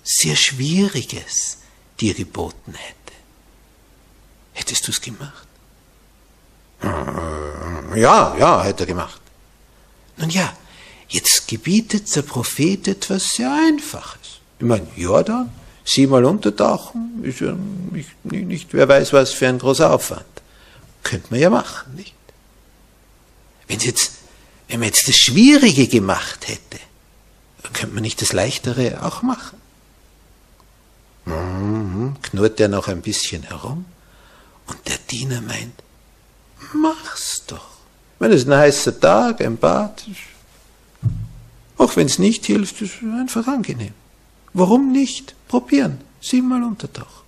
sehr 0.03 0.35
Schwieriges 0.35 1.57
dir 1.99 2.13
geboten 2.13 2.73
hätte, 2.73 3.17
hättest 4.53 4.87
du 4.87 4.91
es 4.91 5.01
gemacht? 5.01 5.47
Äh, 6.81 7.99
ja, 7.99 8.35
ja, 8.37 8.63
hätte 8.63 8.83
er 8.83 8.87
gemacht. 8.87 9.21
Nun 10.17 10.29
ja, 10.29 10.55
jetzt 11.09 11.47
gebietet 11.47 12.15
der 12.15 12.21
Prophet 12.21 12.87
etwas 12.87 13.29
sehr 13.29 13.51
Einfaches. 13.51 14.39
Ich 14.59 14.65
meine, 14.65 14.87
Jordan, 14.95 15.49
siebenmal 15.83 16.25
untertauchen, 16.25 17.23
ist 17.23 17.41
ja 17.41 17.55
nicht, 17.91 18.09
nicht, 18.25 18.45
nicht, 18.45 18.73
wer 18.73 18.87
weiß 18.87 19.13
was 19.13 19.31
für 19.31 19.47
ein 19.47 19.59
großer 19.59 19.91
Aufwand. 19.91 20.25
Könnte 21.03 21.27
man 21.31 21.39
ja 21.39 21.49
machen, 21.49 21.95
nicht? 21.95 22.15
Wenn 23.67 23.79
jetzt, 23.79 24.13
wenn 24.67 24.79
man 24.79 24.89
jetzt 24.89 25.07
das 25.07 25.15
Schwierige 25.15 25.87
gemacht 25.87 26.47
hätte, 26.47 26.79
könnte 27.73 27.93
man 27.93 28.03
nicht 28.03 28.21
das 28.21 28.33
Leichtere 28.33 29.03
auch 29.03 29.21
machen. 29.21 29.59
Mhm, 31.25 32.15
knurrt 32.21 32.59
er 32.59 32.67
noch 32.67 32.87
ein 32.87 33.01
bisschen 33.01 33.43
herum. 33.43 33.85
Und 34.67 34.77
der 34.87 34.97
Diener 35.09 35.41
meint, 35.41 35.73
mach's 36.73 37.43
doch. 37.47 37.69
Wenn 38.19 38.31
es 38.31 38.45
ein 38.45 38.55
heißer 38.55 38.99
Tag, 38.99 39.41
ein 39.41 39.57
Bad, 39.57 40.05
auch 41.79 41.95
wenn 41.95 42.07
es 42.07 42.19
nicht 42.19 42.45
hilft, 42.45 42.81
ist 42.81 43.01
es 43.01 43.13
einfach 43.13 43.47
angenehm. 43.47 43.93
Warum 44.53 44.91
nicht? 44.91 45.33
Probieren. 45.47 46.01
Siebenmal 46.21 46.63
Untertauch. 46.63 47.23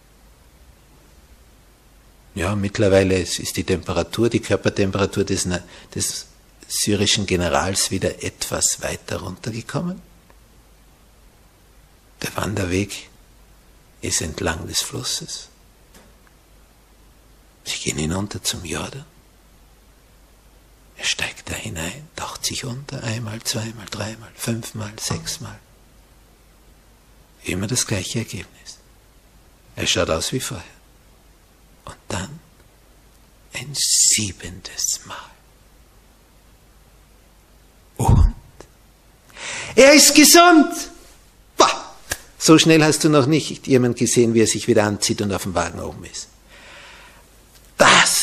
Ja, 2.36 2.56
mittlerweile 2.56 3.18
ist 3.20 3.56
die 3.58 3.64
Temperatur, 3.64 4.30
die 4.30 4.42
Körpertemperatur 4.42 5.24
des, 5.24 5.48
des 5.96 6.28
syrischen 6.68 7.26
Generals 7.26 7.92
wieder 7.92 8.24
etwas 8.24 8.82
weiter 8.82 9.22
runtergekommen. 9.22 10.02
Der 12.22 12.36
Wanderweg 12.36 13.10
ist 14.02 14.22
entlang 14.22 14.68
des 14.68 14.82
Flusses. 14.82 15.48
Sie 17.64 17.78
gehen 17.80 17.98
hinunter 17.98 18.44
zum 18.44 18.66
Jordan. 18.66 19.06
Er 21.02 21.08
steigt 21.08 21.50
da 21.50 21.56
hinein, 21.56 22.08
taucht 22.16 22.46
sich 22.46 22.64
unter, 22.64 23.04
einmal, 23.04 23.42
zweimal, 23.42 23.88
dreimal, 23.90 24.30
fünfmal, 24.36 24.94
sechsmal. 25.00 25.58
Immer 27.44 27.66
das 27.66 27.88
gleiche 27.88 28.20
Ergebnis. 28.20 28.78
Er 29.76 29.88
schaut 29.88 30.12
aus 30.12 30.32
wie 30.32 30.40
vorher. 30.40 30.64
Und 31.86 31.96
dann 32.08 32.40
ein 33.54 33.74
siebentes 33.74 35.00
Mal. 35.06 35.32
Und 37.98 38.36
er 39.76 39.94
ist 39.94 40.14
gesund. 40.14 40.72
Bah, 41.58 41.96
so 42.38 42.60
schnell 42.60 42.84
hast 42.84 43.04
du 43.04 43.10
noch 43.10 43.26
nicht 43.26 43.66
jemand 43.66 43.98
gesehen, 43.98 44.36
wie 44.36 44.42
er 44.42 44.48
sich 44.48 44.68
wieder 44.68 44.84
anzieht 44.84 45.24
und 45.24 45.34
auf 45.34 45.44
dem 45.44 45.56
Wagen 45.56 45.80
oben 45.80 46.06
ist. 46.06 46.28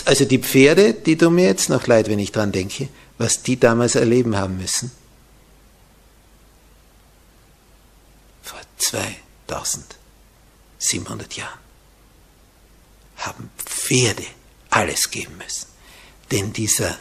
Also 0.06 0.24
die 0.24 0.38
Pferde, 0.38 0.94
die 0.94 1.16
tun 1.16 1.34
mir 1.34 1.46
jetzt 1.46 1.68
noch 1.68 1.86
leid, 1.86 2.08
wenn 2.08 2.18
ich 2.18 2.32
dran 2.32 2.52
denke, 2.52 2.88
was 3.18 3.42
die 3.42 3.58
damals 3.58 3.94
erleben 3.94 4.36
haben 4.36 4.58
müssen. 4.58 4.90
Vor 8.42 8.60
2700 8.78 11.34
Jahren 11.34 11.58
haben 13.16 13.50
Pferde 13.58 14.24
alles 14.70 15.10
geben 15.10 15.36
müssen. 15.38 15.66
Denn 16.30 16.52
dieser 16.52 16.96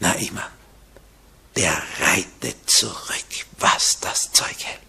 Naiman, 0.00 0.50
der 1.56 1.80
reitet 2.00 2.68
zurück, 2.68 3.46
was 3.58 3.98
das 4.00 4.32
Zeug 4.32 4.56
hält. 4.58 4.80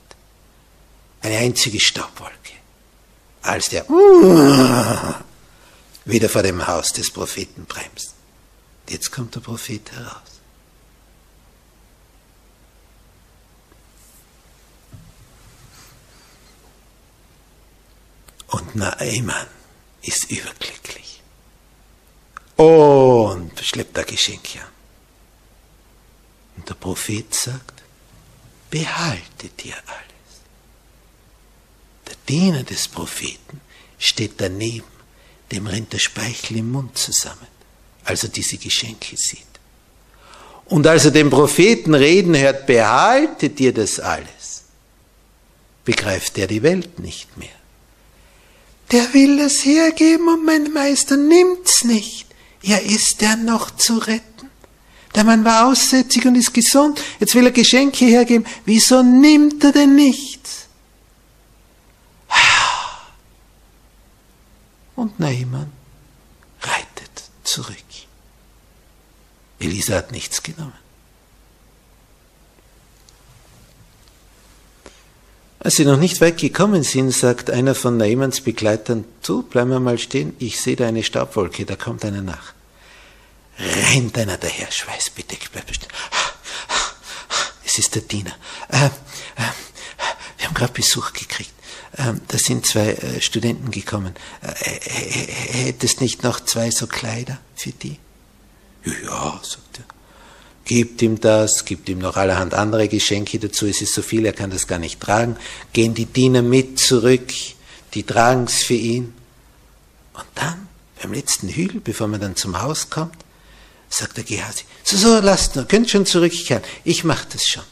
Eine 1.22 1.38
einzige 1.38 1.80
Staubwolke. 1.80 2.34
Als 3.42 3.70
der 3.70 3.86
wieder 6.06 6.30
vor 6.30 6.44
dem 6.44 6.66
Haus 6.66 6.94
des 6.94 7.12
Propheten 7.12 7.66
bremst. 7.66 8.14
Jetzt 8.88 9.12
kommt 9.12 9.36
der 9.36 9.40
Prophet 9.42 9.92
heraus. 9.92 10.22
Und 18.48 18.76
Naaman 18.76 19.48
ist 20.04 20.30
überglücklich. 20.30 21.22
Und 22.56 23.60
schleppt 23.60 23.98
ein 23.98 24.06
Geschenk 24.06 24.48
an. 24.56 24.70
Und 26.58 26.70
der 26.70 26.76
Prophet 26.76 27.34
sagt, 27.34 27.84
behalte 28.70 29.50
dir 29.50 29.76
alles. 29.76 30.06
Der 32.08 32.16
Diener 32.30 32.64
des 32.64 32.88
Propheten 32.88 33.60
steht 33.98 34.40
daneben, 34.40 34.95
dem 35.52 35.68
rennt 35.68 35.94
der 35.94 36.00
Speichel 36.00 36.58
im 36.58 36.72
Mund 36.72 36.98
zusammen, 36.98 37.48
als 38.04 38.24
er 38.24 38.30
diese 38.30 38.58
Geschenke 38.58 39.16
sieht. 39.16 39.44
Und 40.66 40.88
als 40.88 41.06
er 41.06 41.12
den 41.12 41.30
Propheten 41.30 41.94
reden 41.94 42.36
hört, 42.36 42.66
behalte 42.66 43.50
dir 43.50 43.74
das 43.74 44.00
alles, 44.00 44.64
begreift 45.84 46.38
er 46.38 46.48
die 46.48 46.64
Welt 46.64 47.00
nicht 47.00 47.38
mehr. 47.38 47.50
Der 48.92 49.14
will 49.14 49.40
es 49.40 49.66
hergeben 49.66 50.28
und 50.28 50.46
mein 50.46 50.72
Meister 50.74 51.18
nimmt's 51.18 51.84
nicht. 51.84 52.28
Ja, 52.62 52.78
ist 52.78 53.22
er 53.22 53.36
noch 53.36 53.76
zu 53.76 53.98
retten? 53.98 54.50
Der 55.14 55.24
Mann 55.24 55.46
war 55.46 55.68
aussätzig 55.68 56.26
und 56.26 56.36
ist 56.36 56.54
gesund. 56.54 57.02
Jetzt 57.20 57.36
will 57.36 57.46
er 57.46 57.52
Geschenke 57.52 58.06
hergeben. 58.06 58.46
Wieso 58.66 59.02
nimmt 59.02 59.64
er 59.64 59.72
denn 59.72 59.96
nichts? 59.96 60.65
Und 64.96 65.20
Naaman 65.20 65.72
reitet 66.62 67.30
zurück. 67.44 67.76
Elisa 69.60 69.96
hat 69.96 70.12
nichts 70.12 70.44
genommen. 70.44 70.74
Als 75.60 75.78
sie 75.78 75.86
noch 75.86 75.98
nicht 75.98 76.22
weit 76.22 76.38
gekommen 76.38 76.84
sind, 76.84 77.12
sagt 77.12 77.50
einer 77.50 77.74
von 77.74 77.98
Naimans 77.98 78.42
Begleitern, 78.42 79.04
du, 79.24 79.42
bleib 79.42 79.68
mal 79.68 79.98
stehen, 79.98 80.36
ich 80.38 80.62
sehe 80.62 80.76
da 80.76 80.88
eine 80.88 81.04
Staubwolke, 81.04 81.66
da 81.66 81.76
kommt 81.76 82.06
einer 82.06 82.22
nach 82.22 82.54
rennt 83.58 84.18
einer 84.18 84.38
daher, 84.38 84.72
schweißbedeckt, 84.72 85.52
bleibt 85.52 85.76
stehen. 85.76 85.90
Es 87.64 87.78
ist 87.78 87.96
der 87.96 88.04
Diener. 88.04 88.36
Äh, 88.70 88.86
äh, 88.86 88.90
wir 90.38 90.48
haben 90.48 90.54
gerade 90.54 90.74
Besuch 90.74 91.14
gekriegt. 91.14 91.54
Äh, 91.98 92.14
da 92.28 92.38
sind 92.38 92.66
zwei 92.66 92.92
äh, 92.92 93.22
Studenten 93.22 93.72
gekommen. 93.72 94.16
Äh, 94.42 95.66
hättest 95.66 96.02
nicht 96.02 96.24
noch 96.24 96.40
zwei 96.42 96.72
so 96.72 96.88
Kleider 96.88 97.40
für 97.56 97.72
die? 97.72 97.98
Ja, 98.86 99.40
sagt 99.42 99.80
er. 99.80 99.86
Gibt 100.66 101.02
ihm 101.02 101.20
das, 101.20 101.64
gibt 101.64 101.88
ihm 101.90 102.00
noch 102.00 102.18
allerhand 102.18 102.54
andere 102.54 102.88
Geschenke 102.88 103.40
dazu. 103.40 103.68
Es 103.68 103.82
ist 103.82 103.94
so 103.94 104.02
viel, 104.02 104.26
er 104.26 104.34
kann 104.34 104.50
das 104.50 104.68
gar 104.68 104.80
nicht 104.80 105.00
tragen. 105.00 105.38
Gehen 105.74 105.94
die 105.94 106.08
Diener 106.08 106.42
mit 106.42 106.80
zurück, 106.80 107.32
die 107.94 108.04
tragen's 108.04 108.64
für 108.64 108.74
ihn. 108.74 109.14
Und 110.14 110.26
dann, 110.34 110.68
beim 111.02 111.14
letzten 111.14 111.50
Hügel, 111.50 111.82
bevor 111.82 112.08
man 112.08 112.20
dann 112.20 112.36
zum 112.36 112.62
Haus 112.62 112.90
kommt, 112.90 113.16
sagt 113.90 114.18
der 114.18 114.24
Gehasi. 114.24 114.64
So, 114.84 114.98
so, 114.98 115.20
lasst 115.20 115.56
nur, 115.56 115.66
könnt 115.66 115.90
schon 115.90 116.06
zurückkehren. 116.06 116.64
Ich 116.84 117.04
mach 117.04 117.26
das 117.26 117.46
schon. 117.46 117.64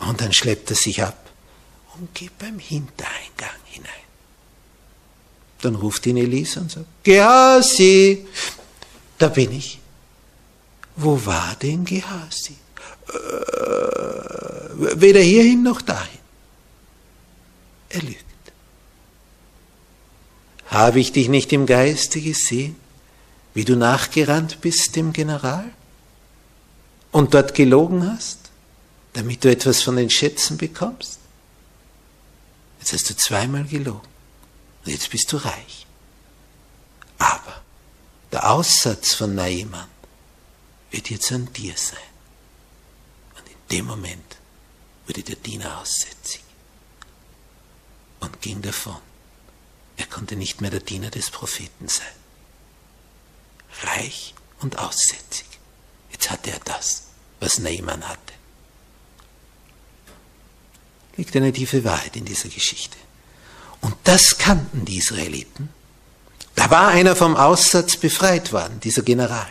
Und 0.00 0.20
dann 0.20 0.32
schleppt 0.32 0.70
er 0.70 0.76
sich 0.76 1.02
ab 1.02 1.29
und 1.98 2.14
geht 2.14 2.36
beim 2.38 2.58
Hintereingang 2.58 3.60
hinein. 3.64 3.90
Dann 5.62 5.74
ruft 5.74 6.06
ihn 6.06 6.16
Elisa 6.16 6.60
und 6.60 6.70
sagt, 6.70 6.86
Gehasi, 7.02 8.26
da 9.18 9.28
bin 9.28 9.52
ich. 9.52 9.78
Wo 10.96 11.24
war 11.24 11.54
denn 11.60 11.84
Gehasi? 11.84 12.56
Äh, 13.08 15.00
weder 15.00 15.20
hierhin 15.20 15.62
noch 15.62 15.82
dahin. 15.82 16.18
Er 17.90 18.02
lügt. 18.02 18.24
Habe 20.66 21.00
ich 21.00 21.12
dich 21.12 21.28
nicht 21.28 21.52
im 21.52 21.66
Geiste 21.66 22.20
gesehen? 22.20 22.76
wie 23.54 23.64
du 23.64 23.76
nachgerannt 23.76 24.60
bist 24.60 24.96
dem 24.96 25.12
General 25.12 25.70
und 27.12 27.34
dort 27.34 27.54
gelogen 27.54 28.10
hast, 28.10 28.38
damit 29.12 29.44
du 29.44 29.50
etwas 29.50 29.82
von 29.82 29.96
den 29.96 30.10
Schätzen 30.10 30.56
bekommst? 30.56 31.18
Jetzt 32.90 33.02
hast 33.02 33.10
du 33.10 33.16
zweimal 33.16 33.64
gelogen 33.64 34.08
und 34.84 34.90
jetzt 34.90 35.10
bist 35.10 35.30
du 35.32 35.36
reich. 35.36 35.86
Aber 37.18 37.62
der 38.32 38.50
Aussatz 38.50 39.14
von 39.14 39.34
Naiman 39.34 39.88
wird 40.90 41.10
jetzt 41.10 41.30
an 41.30 41.52
dir 41.52 41.76
sein. 41.76 41.98
Und 43.36 43.48
in 43.48 43.56
dem 43.70 43.86
Moment 43.86 44.36
wurde 45.06 45.22
der 45.22 45.36
Diener 45.36 45.80
aussätzig 45.80 46.42
und 48.18 48.40
ging 48.42 48.60
davon. 48.60 49.00
Er 49.96 50.06
konnte 50.06 50.34
nicht 50.34 50.60
mehr 50.60 50.70
der 50.70 50.80
Diener 50.80 51.10
des 51.10 51.30
Propheten 51.30 51.86
sein 51.86 52.20
reich 53.84 54.34
und 54.60 54.78
aussätzig. 54.78 55.46
Jetzt 56.10 56.28
hatte 56.28 56.50
er 56.50 56.60
das, 56.64 57.04
was 57.38 57.60
Naaman 57.60 58.08
hatte. 58.08 58.39
Liegt 61.16 61.34
eine 61.36 61.52
tiefe 61.52 61.84
Wahrheit 61.84 62.16
in 62.16 62.24
dieser 62.24 62.48
Geschichte. 62.48 62.96
Und 63.80 63.94
das 64.04 64.38
kannten 64.38 64.84
die 64.84 64.98
Israeliten. 64.98 65.68
Da 66.54 66.70
war 66.70 66.88
einer 66.88 67.16
vom 67.16 67.36
Aussatz 67.36 67.96
befreit 67.96 68.52
worden, 68.52 68.80
dieser 68.80 69.02
General. 69.02 69.48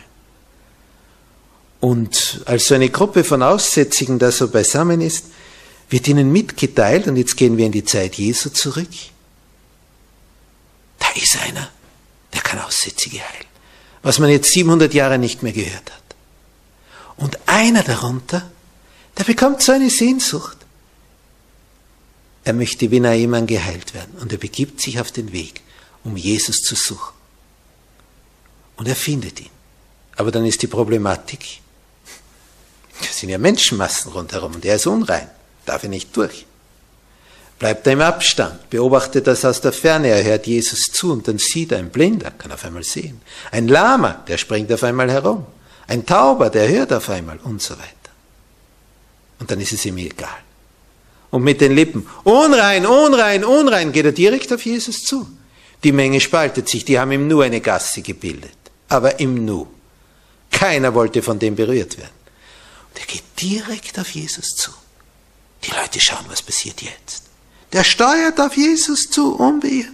Und 1.80 2.42
als 2.44 2.66
so 2.66 2.74
eine 2.74 2.90
Gruppe 2.90 3.24
von 3.24 3.42
Aussätzigen 3.42 4.18
da 4.18 4.30
so 4.30 4.48
beisammen 4.48 5.00
ist, 5.00 5.26
wird 5.88 6.06
ihnen 6.06 6.30
mitgeteilt, 6.30 7.08
und 7.08 7.16
jetzt 7.16 7.36
gehen 7.36 7.56
wir 7.56 7.66
in 7.66 7.72
die 7.72 7.84
Zeit 7.84 8.14
Jesu 8.16 8.50
zurück, 8.50 8.88
da 10.98 11.06
ist 11.20 11.38
einer, 11.40 11.68
der 12.32 12.42
kann 12.42 12.60
Aussätzige 12.60 13.18
heilen 13.18 13.50
was 14.02 14.18
man 14.18 14.30
jetzt 14.30 14.52
700 14.52 14.94
Jahre 14.94 15.18
nicht 15.18 15.42
mehr 15.42 15.52
gehört 15.52 15.90
hat. 15.90 16.02
Und 17.16 17.38
einer 17.46 17.82
darunter, 17.82 18.50
der 19.18 19.24
bekommt 19.24 19.62
so 19.62 19.72
eine 19.72 19.90
Sehnsucht. 19.90 20.56
Er 22.50 22.54
möchte 22.54 22.90
wie 22.90 22.98
Naaman 22.98 23.46
geheilt 23.46 23.94
werden. 23.94 24.16
Und 24.20 24.32
er 24.32 24.38
begibt 24.38 24.80
sich 24.80 24.98
auf 24.98 25.12
den 25.12 25.32
Weg, 25.32 25.60
um 26.02 26.16
Jesus 26.16 26.62
zu 26.62 26.74
suchen. 26.74 27.14
Und 28.76 28.88
er 28.88 28.96
findet 28.96 29.40
ihn. 29.40 29.50
Aber 30.16 30.32
dann 30.32 30.44
ist 30.44 30.60
die 30.60 30.66
Problematik, 30.66 31.60
da 33.00 33.06
sind 33.06 33.28
ja 33.28 33.38
Menschenmassen 33.38 34.10
rundherum 34.10 34.56
und 34.56 34.64
er 34.64 34.76
ist 34.76 34.86
unrein, 34.88 35.30
darf 35.64 35.84
er 35.84 35.90
nicht 35.90 36.16
durch. 36.16 36.44
Bleibt 37.60 37.86
er 37.86 37.92
im 37.92 38.00
Abstand, 38.00 38.68
beobachtet 38.68 39.28
das 39.28 39.44
aus 39.44 39.60
der 39.60 39.72
Ferne, 39.72 40.08
er 40.08 40.24
hört 40.24 40.48
Jesus 40.48 40.86
zu 40.86 41.12
und 41.12 41.28
dann 41.28 41.38
sieht 41.38 41.70
er 41.70 41.78
ein 41.78 41.90
Blinder, 41.90 42.32
kann 42.32 42.50
auf 42.50 42.64
einmal 42.64 42.82
sehen. 42.82 43.20
Ein 43.52 43.68
Lama, 43.68 44.24
der 44.26 44.38
springt 44.38 44.72
auf 44.72 44.82
einmal 44.82 45.10
herum. 45.10 45.46
Ein 45.86 46.04
Tauber, 46.04 46.50
der 46.50 46.68
hört 46.68 46.92
auf 46.92 47.10
einmal 47.10 47.38
und 47.38 47.62
so 47.62 47.74
weiter. 47.74 48.12
Und 49.38 49.52
dann 49.52 49.60
ist 49.60 49.72
es 49.72 49.84
ihm 49.84 49.98
egal. 49.98 50.49
Und 51.30 51.42
mit 51.42 51.60
den 51.60 51.74
Lippen, 51.74 52.06
unrein, 52.24 52.86
unrein, 52.86 53.44
unrein, 53.44 53.92
geht 53.92 54.04
er 54.04 54.12
direkt 54.12 54.52
auf 54.52 54.64
Jesus 54.64 55.04
zu. 55.04 55.28
Die 55.84 55.92
Menge 55.92 56.20
spaltet 56.20 56.68
sich, 56.68 56.84
die 56.84 56.98
haben 56.98 57.12
ihm 57.12 57.28
nur 57.28 57.44
eine 57.44 57.60
Gasse 57.60 58.02
gebildet. 58.02 58.56
Aber 58.88 59.20
im 59.20 59.44
Nu. 59.44 59.68
Keiner 60.50 60.94
wollte 60.94 61.22
von 61.22 61.38
dem 61.38 61.54
berührt 61.54 61.96
werden. 61.96 62.10
Und 62.90 63.00
er 63.00 63.06
geht 63.06 63.22
direkt 63.40 63.98
auf 63.98 64.10
Jesus 64.10 64.56
zu. 64.56 64.72
Die 65.64 65.70
Leute 65.70 66.00
schauen, 66.00 66.24
was 66.28 66.42
passiert 66.42 66.82
jetzt. 66.82 67.24
Der 67.72 67.84
steuert 67.84 68.40
auf 68.40 68.56
Jesus 68.56 69.08
zu, 69.08 69.36
unbeirrt. 69.36 69.88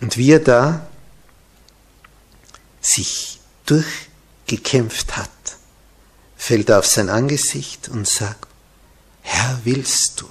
Und 0.00 0.18
wie 0.18 0.32
er 0.32 0.40
da 0.40 0.86
sich 2.82 3.40
durchgekämpft 3.64 5.16
hat, 5.16 5.30
fällt 6.44 6.70
auf 6.70 6.86
sein 6.86 7.08
Angesicht 7.08 7.88
und 7.88 8.06
sagt, 8.06 8.48
Herr, 9.22 9.60
willst 9.64 10.20
du, 10.20 10.28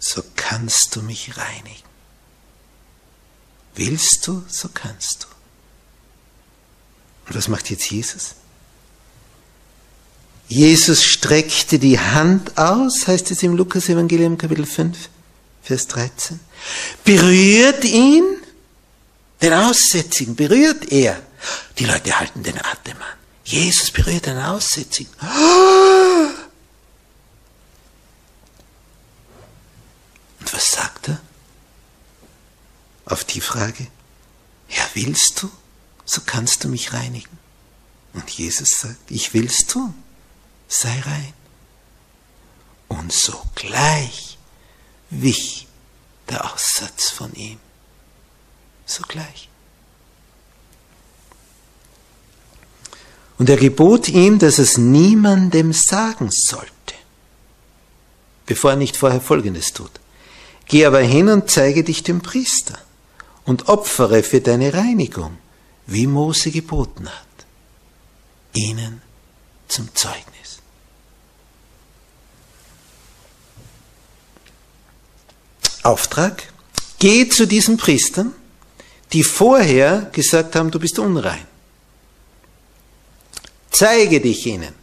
so 0.00 0.20
kannst 0.34 0.96
du 0.96 1.02
mich 1.02 1.36
reinigen. 1.36 1.88
Willst 3.76 4.26
du, 4.26 4.42
so 4.48 4.68
kannst 4.74 5.22
du. 5.22 5.26
Und 7.28 7.36
was 7.36 7.46
macht 7.46 7.70
jetzt 7.70 7.88
Jesus? 7.88 8.34
Jesus 10.48 11.04
streckte 11.04 11.78
die 11.78 12.00
Hand 12.00 12.58
aus, 12.58 13.06
heißt 13.06 13.30
es 13.30 13.44
im 13.44 13.56
Lukas-Evangelium 13.56 14.38
Kapitel 14.38 14.66
5, 14.66 15.08
Vers 15.62 15.86
13. 15.86 16.40
Berührt 17.04 17.84
ihn, 17.84 18.24
den 19.40 19.52
Aussätzigen, 19.52 20.34
berührt 20.34 20.90
er. 20.90 21.22
Die 21.78 21.84
Leute 21.84 22.18
halten 22.18 22.42
den 22.42 22.58
Atem 22.58 22.96
an. 22.96 23.17
Jesus 23.50 23.90
berührt 23.90 24.28
einen 24.28 24.44
Aussätzigen. 24.44 25.12
Und 30.40 30.52
was 30.52 30.72
sagt 30.72 31.08
er? 31.08 31.20
Auf 33.06 33.24
die 33.24 33.40
Frage, 33.40 33.86
ja, 34.68 34.86
willst 34.94 35.42
du, 35.42 35.50
so 36.04 36.20
kannst 36.24 36.64
du 36.64 36.68
mich 36.68 36.92
reinigen. 36.92 37.38
Und 38.12 38.28
Jesus 38.30 38.78
sagt, 38.78 39.10
ich 39.10 39.32
will's 39.32 39.66
tun 39.66 39.94
sei 40.68 41.00
rein. 41.00 41.32
Und 42.88 43.12
sogleich 43.12 44.38
wich 45.10 45.66
der 46.28 46.52
Aussatz 46.52 47.10
von 47.10 47.32
ihm. 47.34 47.58
Sogleich. 48.86 49.47
Und 53.38 53.48
er 53.48 53.56
gebot 53.56 54.08
ihm, 54.08 54.38
dass 54.38 54.58
es 54.58 54.78
niemandem 54.78 55.72
sagen 55.72 56.30
sollte, 56.30 56.94
bevor 58.46 58.72
er 58.72 58.76
nicht 58.76 58.96
vorher 58.96 59.20
Folgendes 59.20 59.72
tut. 59.72 59.92
Geh 60.66 60.84
aber 60.84 61.00
hin 61.00 61.28
und 61.28 61.48
zeige 61.48 61.84
dich 61.84 62.02
dem 62.02 62.20
Priester 62.20 62.78
und 63.44 63.68
opfere 63.68 64.22
für 64.22 64.40
deine 64.40 64.74
Reinigung, 64.74 65.38
wie 65.86 66.06
Mose 66.06 66.50
geboten 66.50 67.08
hat, 67.08 67.46
ihnen 68.52 69.00
zum 69.68 69.94
Zeugnis. 69.94 70.58
Auftrag, 75.82 76.42
geh 76.98 77.28
zu 77.28 77.46
diesen 77.46 77.78
Priestern, 77.78 78.34
die 79.14 79.22
vorher 79.22 80.10
gesagt 80.12 80.54
haben, 80.54 80.70
du 80.70 80.78
bist 80.78 80.98
unrein. 80.98 81.47
Zeige 83.70 84.20
dich 84.20 84.46
ihnen, 84.46 84.74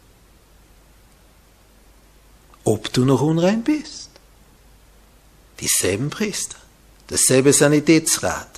ob 2.64 2.92
du 2.92 3.04
noch 3.04 3.22
unrein 3.22 3.62
bist. 3.62 4.10
Dieselben 5.60 6.10
Priester, 6.10 6.58
dasselbe 7.06 7.52
Sanitätsrat. 7.52 8.48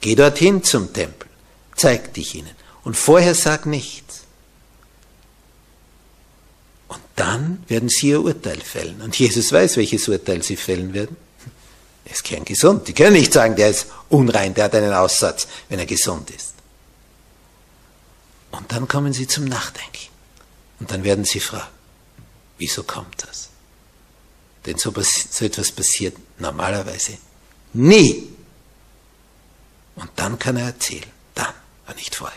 Geh 0.00 0.14
dorthin 0.14 0.64
zum 0.64 0.92
Tempel, 0.92 1.28
zeig 1.76 2.12
dich 2.14 2.34
ihnen 2.34 2.56
und 2.84 2.96
vorher 2.96 3.34
sag 3.34 3.66
nichts. 3.66 4.22
Und 6.88 7.00
dann 7.16 7.62
werden 7.68 7.88
sie 7.88 8.08
ihr 8.08 8.22
Urteil 8.22 8.60
fällen. 8.60 9.00
Und 9.00 9.18
Jesus 9.18 9.52
weiß, 9.52 9.76
welches 9.76 10.08
Urteil 10.08 10.42
sie 10.42 10.56
fällen 10.56 10.92
werden. 10.92 11.16
Er 12.04 12.12
ist 12.12 12.24
kerngesund. 12.24 12.88
Die 12.88 12.92
können 12.92 13.14
nicht 13.14 13.32
sagen, 13.32 13.56
der 13.56 13.70
ist 13.70 13.86
unrein, 14.08 14.54
der 14.54 14.64
hat 14.64 14.74
einen 14.74 14.92
Aussatz, 14.92 15.46
wenn 15.68 15.78
er 15.78 15.86
gesund 15.86 16.30
ist. 16.30 16.51
Und 18.52 18.70
dann 18.70 18.86
kommen 18.86 19.12
sie 19.12 19.26
zum 19.26 19.46
Nachdenken. 19.46 20.08
Und 20.78 20.90
dann 20.90 21.04
werden 21.04 21.24
sie 21.24 21.40
fragen, 21.40 21.68
wieso 22.58 22.82
kommt 22.84 23.24
das? 23.26 23.48
Denn 24.66 24.78
so, 24.78 24.92
so 25.30 25.44
etwas 25.44 25.72
passiert 25.72 26.16
normalerweise 26.38 27.18
nie. 27.72 28.28
Und 29.96 30.10
dann 30.16 30.38
kann 30.38 30.56
er 30.56 30.66
erzählen. 30.66 31.10
Dann, 31.34 31.52
aber 31.86 31.96
nicht 31.96 32.14
vorher. 32.14 32.36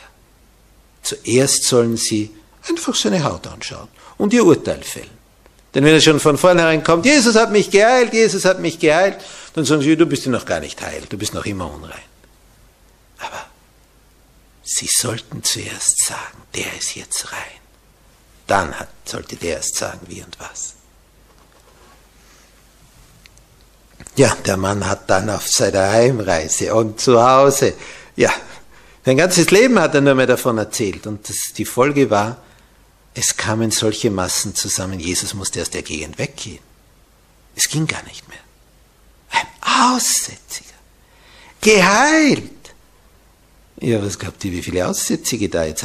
Zuerst 1.03 1.65
sollen 1.65 1.97
sie 1.97 2.35
einfach 2.67 2.95
seine 2.95 3.23
Haut 3.23 3.45
anschauen 3.47 3.87
und 4.17 4.33
ihr 4.33 4.45
Urteil 4.45 4.81
fällen. 4.83 5.15
Denn 5.73 5.83
wenn 5.83 5.93
er 5.93 6.01
schon 6.01 6.19
von 6.19 6.37
vornherein 6.37 6.83
kommt, 6.83 7.05
Jesus 7.05 7.35
hat 7.35 7.51
mich 7.51 7.69
geheilt, 7.69 8.13
Jesus 8.13 8.45
hat 8.45 8.59
mich 8.59 8.79
geheilt, 8.79 9.17
dann 9.53 9.65
sagen 9.65 9.81
sie, 9.81 9.95
du 9.95 10.05
bist 10.05 10.25
ja 10.25 10.31
noch 10.31 10.45
gar 10.45 10.61
nicht 10.61 10.81
heil, 10.81 11.03
du 11.07 11.17
bist 11.17 11.33
noch 11.33 11.45
immer 11.45 11.71
unrein. 11.71 11.99
Aber 13.19 13.45
sie 14.65 14.87
sollten 14.87 15.43
zuerst 15.43 16.03
sagen, 16.03 16.41
der 16.53 16.75
ist 16.77 16.95
jetzt 16.95 17.31
rein. 17.31 17.61
Dann 18.47 18.77
hat, 18.77 18.89
sollte 19.05 19.35
der 19.35 19.57
erst 19.57 19.75
sagen, 19.75 20.01
wie 20.07 20.21
und 20.21 20.37
was. 20.39 20.73
Ja, 24.15 24.35
der 24.45 24.57
Mann 24.57 24.85
hat 24.87 25.09
dann 25.09 25.29
auf 25.29 25.47
seiner 25.47 25.89
Heimreise 25.89 26.73
und 26.73 26.99
zu 26.99 27.21
Hause, 27.21 27.73
ja, 28.15 28.33
sein 29.03 29.17
ganzes 29.17 29.51
Leben 29.51 29.79
hat 29.79 29.93
er 29.93 30.01
nur 30.01 30.15
mehr 30.15 30.27
davon 30.27 30.57
erzählt. 30.57 31.05
Und 31.05 31.29
das, 31.29 31.53
die 31.55 31.65
Folge 31.65 32.09
war, 32.09 32.37
es 33.13 33.37
kamen 33.37 33.71
solche 33.71 34.09
Massen 34.09 34.55
zusammen, 34.55 34.99
Jesus 34.99 35.33
musste 35.33 35.61
aus 35.61 35.69
der 35.69 35.83
Gegend 35.83 36.17
weggehen. 36.17 36.63
Es 37.55 37.69
ging 37.69 37.87
gar 37.87 38.03
nicht 38.03 38.27
mehr. 38.27 38.39
Aussätziger. 39.61 40.73
Geheilt. 41.61 42.54
Ja, 43.81 44.01
was 44.03 44.17
glaubt 44.17 44.43
ihr, 44.45 44.51
wie 44.53 44.63
viele 44.63 44.87
Aussätzige 44.87 45.49
da 45.49 45.65
jetzt 45.65 45.83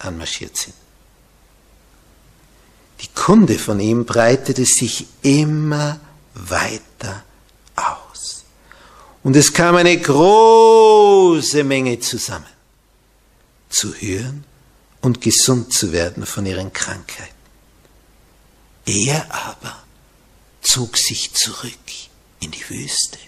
anmarschiert 0.00 0.56
sind? 0.56 0.74
Die 3.00 3.08
Kunde 3.08 3.58
von 3.58 3.78
ihm 3.78 4.04
breitete 4.06 4.64
sich 4.64 5.06
immer 5.22 6.00
weiter 6.34 7.24
aus. 7.76 8.44
Und 9.22 9.36
es 9.36 9.52
kam 9.52 9.76
eine 9.76 9.98
große 9.98 11.62
Menge 11.62 12.00
zusammen, 12.00 12.46
zu 13.68 13.94
hören 13.94 14.44
und 15.00 15.20
gesund 15.20 15.72
zu 15.72 15.92
werden 15.92 16.26
von 16.26 16.46
ihren 16.46 16.72
Krankheiten. 16.72 17.34
Er 18.86 19.26
aber 19.30 19.82
zog 20.62 20.96
sich 20.96 21.32
zurück 21.34 21.72
in 22.40 22.50
die 22.50 22.68
Wüste 22.68 23.18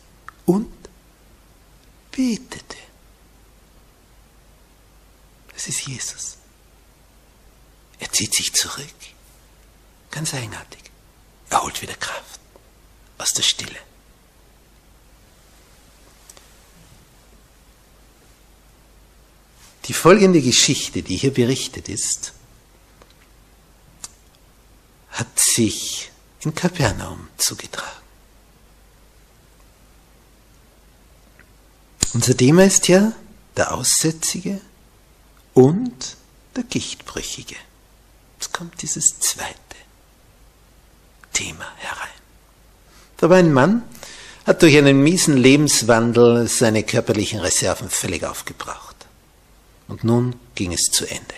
und 0.46 0.78
betete. 2.18 2.76
Das 5.54 5.68
ist 5.68 5.87
Jesus. 5.87 6.37
Er 8.00 8.11
zieht 8.11 8.35
sich 8.35 8.52
zurück, 8.52 8.98
ganz 10.11 10.35
eigenartig. 10.35 10.83
Er 11.48 11.62
holt 11.62 11.81
wieder 11.81 11.94
Kraft 11.94 12.40
aus 13.18 13.35
der 13.35 13.44
Stille. 13.44 13.78
Die 19.85 19.94
folgende 19.94 20.42
Geschichte, 20.42 21.04
die 21.04 21.16
hier 21.16 21.33
berichtet 21.33 21.88
ist, 21.88 22.33
hat 25.11 25.38
sich 25.38 26.11
in 26.40 26.52
Kapernaum 26.52 27.28
zugetragen. 27.37 27.97
Unser 32.14 32.37
Thema 32.37 32.64
ist 32.64 32.88
ja 32.88 33.12
der 33.57 33.75
Aussätzige 33.75 34.61
und 35.53 36.16
der 36.57 36.64
Gichtbrüchige. 36.64 37.57
Jetzt 38.37 38.53
kommt 38.53 38.81
dieses 38.83 39.18
zweite 39.18 39.57
Thema 41.33 41.66
herein. 41.77 42.09
Da 43.18 43.29
war 43.29 43.37
ein 43.37 43.53
Mann, 43.53 43.83
hat 44.47 44.62
durch 44.62 44.77
einen 44.77 45.03
miesen 45.03 45.37
Lebenswandel 45.37 46.49
seine 46.49 46.83
körperlichen 46.83 47.40
Reserven 47.40 47.90
völlig 47.90 48.25
aufgebraucht. 48.25 48.97
Und 49.88 50.05
nun 50.05 50.38
ging 50.55 50.73
es 50.73 50.85
zu 50.90 51.05
Ende. 51.07 51.35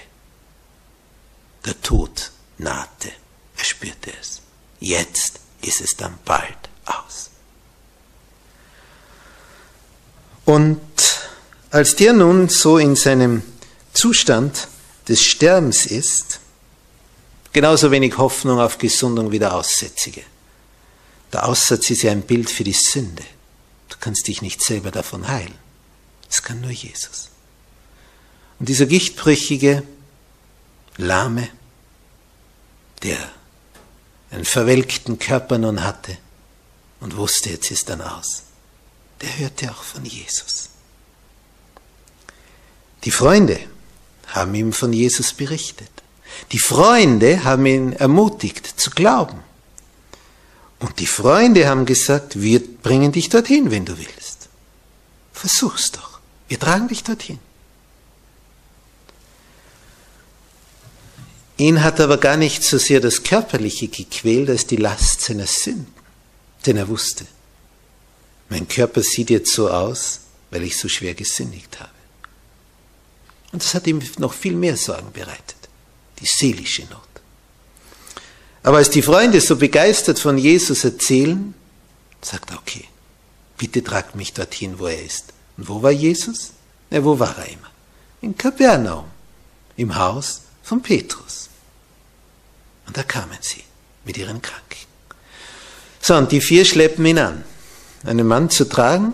Der 1.65 1.81
Tod 1.81 2.31
nahte. 2.59 3.11
Er 3.57 3.65
spürte 3.65 4.13
es. 4.21 4.43
Jetzt 4.79 5.41
ist 5.63 5.81
es 5.81 5.97
dann 5.97 6.19
bald 6.25 6.69
aus. 6.85 7.30
Und 10.51 10.81
als 11.71 11.95
der 11.95 12.13
nun 12.13 12.49
so 12.49 12.77
in 12.77 12.97
seinem 12.97 13.45
Zustand 13.93 14.67
des 15.07 15.25
Sterbens 15.25 15.87
ist, 15.87 16.41
genauso 17.53 17.93
wenig 17.93 18.19
Hoffnung 18.19 18.59
auf 18.59 18.77
Gesundung 18.79 19.31
wie 19.31 19.39
der 19.39 19.55
Aussätzige. 19.55 20.23
Der 21.33 21.47
Aussatz 21.47 21.89
ist 21.91 22.03
ja 22.03 22.11
ein 22.11 22.23
Bild 22.23 22.51
für 22.51 22.65
die 22.65 22.73
Sünde. 22.73 23.23
Du 23.91 23.97
kannst 24.01 24.27
dich 24.27 24.43
nicht 24.43 24.61
selber 24.61 24.91
davon 24.91 25.29
heilen. 25.29 25.55
Es 26.29 26.43
kann 26.43 26.61
nur 26.61 26.73
Jesus. 26.73 27.29
Und 28.59 28.69
dieser 28.69 28.87
gichtbrüchige, 28.87 29.85
lahme, 30.97 31.49
der 33.05 33.19
einen 34.33 34.45
verwelkten 34.45 35.21
Körper 35.21 35.59
nun 35.59 35.85
hatte 35.85 36.19
und 36.99 37.17
wusste, 37.17 37.51
jetzt 37.51 37.71
ist 37.71 37.89
dann 37.89 38.01
aus, 38.01 38.43
der 39.21 39.39
hörte 39.39 39.71
auch 39.71 39.83
von 39.83 40.05
Jesus. 40.05 40.71
Die 43.05 43.11
Freunde 43.11 43.59
haben 44.29 44.55
ihm 44.55 44.73
von 44.73 44.93
Jesus 44.93 45.33
berichtet. 45.33 45.91
Die 46.53 46.59
Freunde 46.59 47.45
haben 47.45 47.67
ihn 47.67 47.93
ermutigt 47.93 48.67
zu 48.81 48.91
glauben. 48.91 49.41
Und 50.79 50.99
die 50.99 51.07
Freunde 51.07 51.69
haben 51.69 51.85
gesagt, 51.85 52.41
wir 52.41 52.61
bringen 52.61 53.13
dich 53.13 53.29
dorthin, 53.29 53.71
wenn 53.71 53.85
du 53.85 53.99
willst. 53.99 54.49
Versuch's 55.33 55.93
doch. 55.93 56.21
Wir 56.49 56.59
tragen 56.59 56.89
dich 56.89 57.03
dorthin. 57.05 57.39
Ihn 61.59 61.83
hat 61.85 62.01
aber 62.01 62.17
gar 62.17 62.39
nicht 62.39 62.63
so 62.65 62.79
sehr 62.79 63.01
das 63.01 63.23
Körperliche 63.23 63.89
gequält 63.89 64.49
als 64.49 64.67
die 64.67 64.77
Last 64.77 65.21
seiner 65.21 65.47
Sünden. 65.47 65.93
Denn 66.65 66.79
er 66.79 66.89
wusste, 66.89 67.27
mein 68.51 68.69
Körper 68.69 69.03
sieht 69.03 69.31
jetzt 69.31 69.53
so 69.53 69.71
aus, 69.71 70.21
weil 70.51 70.65
ich 70.65 70.77
so 70.77 70.89
schwer 70.89 71.15
gesündigt 71.15 71.81
habe. 71.81 71.91
Und 73.53 73.63
das 73.63 73.75
hat 73.75 73.87
ihm 73.87 74.03
noch 74.19 74.35
viel 74.35 74.55
mehr 74.55 74.77
Sorgen 74.77 75.13
bereitet, 75.13 75.57
die 76.19 76.27
seelische 76.27 76.83
Not. 76.83 77.01
Aber 78.63 78.77
als 78.77 78.91
die 78.91 79.03
Freunde 79.03 79.41
so 79.41 79.57
begeistert 79.57 80.19
von 80.19 80.37
Jesus 80.37 80.85
erzählen, 80.85 81.55
sagt 82.21 82.51
er, 82.51 82.59
okay, 82.59 82.85
bitte 83.57 83.83
tragt 83.83 84.15
mich 84.15 84.35
dorthin, 84.35 84.79
wo 84.79 84.87
er 84.87 85.03
ist. 85.03 85.33
Und 85.57 85.69
wo 85.69 85.83
war 85.83 85.93
Jesus? 85.93 86.53
Ja, 86.91 87.03
wo 87.05 87.19
war 87.19 87.39
er 87.39 87.49
immer? 87.49 87.71
In 88.21 88.37
Kapernaum, 88.37 89.07
im 89.77 89.97
Haus 89.97 90.43
von 90.63 90.83
Petrus. 90.83 91.49
Und 92.87 92.97
da 92.97 93.03
kamen 93.03 93.39
sie 93.41 93.63
mit 94.05 94.19
ihren 94.19 94.43
Kranken. 94.43 94.67
So, 96.01 96.17
und 96.17 96.33
die 96.33 96.41
vier 96.41 96.65
schleppen 96.65 97.07
ihn 97.07 97.19
an. 97.19 97.45
Einen 98.05 98.27
Mann 98.27 98.51
zu 98.51 98.69
tragen, 98.69 99.13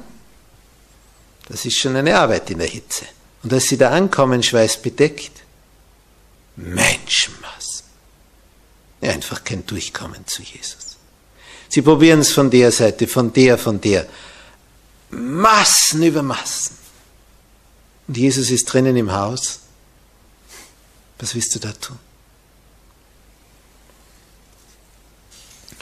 das 1.49 1.64
ist 1.64 1.79
schon 1.79 1.96
eine 1.96 2.18
Arbeit 2.18 2.51
in 2.51 2.59
der 2.59 2.68
Hitze. 2.68 3.05
Und 3.42 3.53
als 3.53 3.68
sie 3.68 3.79
da 3.79 3.90
ankommen, 3.90 4.42
schweißbedeckt, 4.42 5.33
Menschenmassen. 6.57 7.85
Ja, 9.01 9.12
einfach 9.12 9.44
kein 9.44 9.66
Durchkommen 9.66 10.27
zu 10.27 10.42
Jesus. 10.42 10.96
Sie 11.68 11.83
probieren 11.83 12.20
es 12.20 12.33
von 12.33 12.51
der 12.51 12.72
Seite, 12.72 13.07
von 13.07 13.33
der, 13.33 13.59
von 13.59 13.81
der. 13.81 14.07
Massen 15.11 16.03
über 16.03 16.22
Massen. 16.22 16.77
Und 18.09 18.16
Jesus 18.16 18.51
ist 18.51 18.64
drinnen 18.66 18.96
im 18.96 19.12
Haus. 19.12 19.61
Was 21.18 21.35
willst 21.35 21.55
du 21.55 21.59
da 21.59 21.72
tun? 21.72 21.99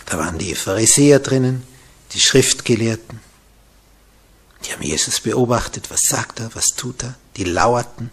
Da 0.07 0.19
waren 0.19 0.39
die 0.39 0.55
Pharisäer 0.55 1.19
drinnen, 1.19 1.67
die 2.13 2.21
Schriftgelehrten. 2.21 3.21
Die 4.65 4.73
haben 4.73 4.83
Jesus 4.83 5.21
beobachtet, 5.21 5.91
was 5.91 6.03
sagt 6.03 6.41
er, 6.41 6.55
was 6.55 6.69
tut 6.69 7.03
er, 7.03 7.15
die 7.37 7.45
lauerten. 7.45 8.11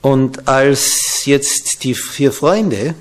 Und 0.00 0.48
als 0.48 1.24
jetzt 1.24 1.84
die 1.84 1.94
vier 1.94 2.32
Freunde 2.32 2.94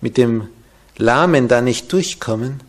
mit 0.00 0.16
dem 0.16 0.48
Lahmen 0.96 1.48
da 1.48 1.60
nicht 1.60 1.92
durchkommen, 1.92 2.62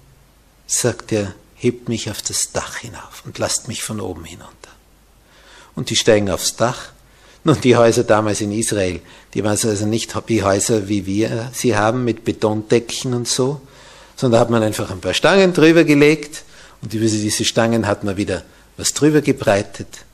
sagt 0.68 1.12
er, 1.12 1.34
hebt 1.56 1.90
mich 1.90 2.10
auf 2.10 2.22
das 2.22 2.52
Dach 2.52 2.78
hinauf 2.78 3.24
und 3.26 3.38
lasst 3.38 3.68
mich 3.68 3.84
von 3.84 4.02
oben 4.02 4.26
hinunter. 4.26 4.54
Und 5.76 5.90
die 5.90 5.96
steigen 5.96 6.30
aufs 6.30 6.56
Dach 6.56 6.92
nun, 7.46 7.60
die 7.60 7.76
Häuser 7.76 8.04
damals 8.04 8.40
in 8.40 8.52
Israel, 8.54 9.02
die 9.34 9.44
waren 9.44 9.52
also 9.52 9.86
nicht 9.86 10.16
wie 10.28 10.44
Häuser, 10.44 10.88
wie 10.88 11.06
wir 11.06 11.50
sie 11.54 11.76
haben, 11.76 12.06
mit 12.06 12.24
Betondecken 12.24 13.14
und 13.14 13.28
so, 13.28 13.62
sondern 14.16 14.38
da 14.38 14.42
hat 14.42 14.50
man 14.50 14.64
einfach 14.64 14.90
ein 14.90 15.02
paar 15.02 15.14
Stangen 15.14 15.54
drüber 15.54 15.84
gelegt 15.84 16.44
und 16.82 16.94
über 16.94 17.06
diese 17.06 17.44
Stangen 17.44 17.86
hat 17.86 18.04
man 18.04 18.16
wieder 18.16 18.44
was 18.78 18.94
drüber 18.94 19.22
gebreitet 19.22 20.06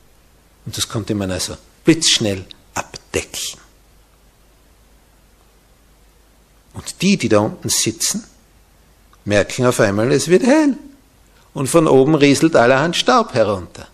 und 0.66 0.76
das 0.76 0.88
konnte 0.88 1.14
man 1.14 1.30
also 1.30 1.56
blitzschnell 1.84 2.44
abdecken. 2.74 3.60
Und 6.74 7.02
die, 7.02 7.16
die 7.16 7.28
da 7.28 7.40
unten 7.40 7.68
sitzen, 7.68 8.24
merken 9.24 9.66
auf 9.66 9.80
einmal, 9.80 10.10
es 10.12 10.28
wird 10.28 10.44
hell. 10.44 10.76
Und 11.52 11.68
von 11.68 11.88
oben 11.88 12.14
rieselt 12.14 12.54
allerhand 12.54 12.96
Staub 12.96 13.34
herunter. 13.34 13.88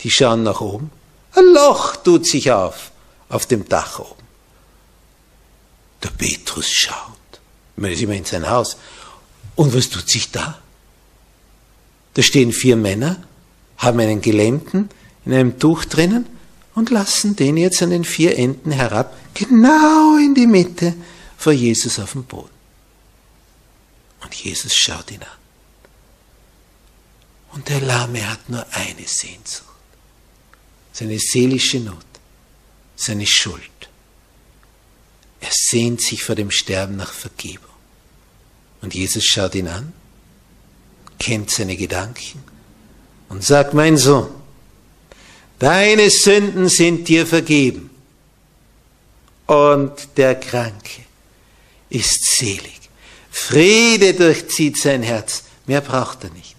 Die 0.00 0.10
schauen 0.10 0.44
nach 0.44 0.60
oben 0.60 0.90
ein 1.36 1.52
Loch 1.52 1.96
tut 1.96 2.26
sich 2.26 2.50
auf, 2.50 2.90
auf 3.28 3.46
dem 3.46 3.68
Dach 3.68 3.98
oben. 3.98 4.22
Der 6.02 6.10
Petrus 6.10 6.70
schaut. 6.70 7.16
Man 7.76 7.92
ist 7.92 8.00
immer 8.00 8.14
in 8.14 8.24
sein 8.24 8.48
Haus. 8.48 8.76
Und 9.54 9.74
was 9.74 9.88
tut 9.88 10.08
sich 10.08 10.30
da? 10.30 10.58
Da 12.14 12.22
stehen 12.22 12.52
vier 12.52 12.76
Männer, 12.76 13.22
haben 13.78 14.00
einen 14.00 14.22
Gelähmten 14.22 14.88
in 15.24 15.34
einem 15.34 15.58
Tuch 15.58 15.84
drinnen 15.84 16.26
und 16.74 16.90
lassen 16.90 17.36
den 17.36 17.56
jetzt 17.56 17.82
an 17.82 17.90
den 17.90 18.04
vier 18.04 18.38
Enden 18.38 18.70
herab, 18.70 19.14
genau 19.34 20.16
in 20.16 20.34
die 20.34 20.46
Mitte 20.46 20.94
vor 21.36 21.52
Jesus 21.52 21.98
auf 21.98 22.12
dem 22.12 22.24
Boden. 22.24 22.50
Und 24.22 24.34
Jesus 24.34 24.74
schaut 24.74 25.10
ihn 25.10 25.22
an. 25.22 25.28
Und 27.52 27.68
der 27.68 27.80
Lahme 27.80 28.30
hat 28.30 28.48
nur 28.48 28.66
eine 28.72 29.06
Sehnsucht 29.06 29.75
seine 30.96 31.18
seelische 31.18 31.78
Not, 31.78 32.06
seine 32.96 33.26
Schuld. 33.26 33.60
Er 35.40 35.50
sehnt 35.52 36.00
sich 36.00 36.22
vor 36.22 36.34
dem 36.34 36.50
Sterben 36.50 36.96
nach 36.96 37.12
Vergebung. 37.12 37.68
Und 38.80 38.94
Jesus 38.94 39.26
schaut 39.26 39.54
ihn 39.54 39.68
an, 39.68 39.92
kennt 41.18 41.50
seine 41.50 41.76
Gedanken 41.76 42.42
und 43.28 43.44
sagt, 43.44 43.74
mein 43.74 43.98
Sohn, 43.98 44.30
deine 45.58 46.08
Sünden 46.08 46.70
sind 46.70 47.08
dir 47.08 47.26
vergeben. 47.26 47.90
Und 49.46 49.92
der 50.16 50.34
Kranke 50.34 51.02
ist 51.90 52.24
selig. 52.38 52.80
Friede 53.30 54.14
durchzieht 54.14 54.78
sein 54.78 55.02
Herz. 55.02 55.44
Mehr 55.66 55.82
braucht 55.82 56.24
er 56.24 56.30
nicht. 56.30 56.56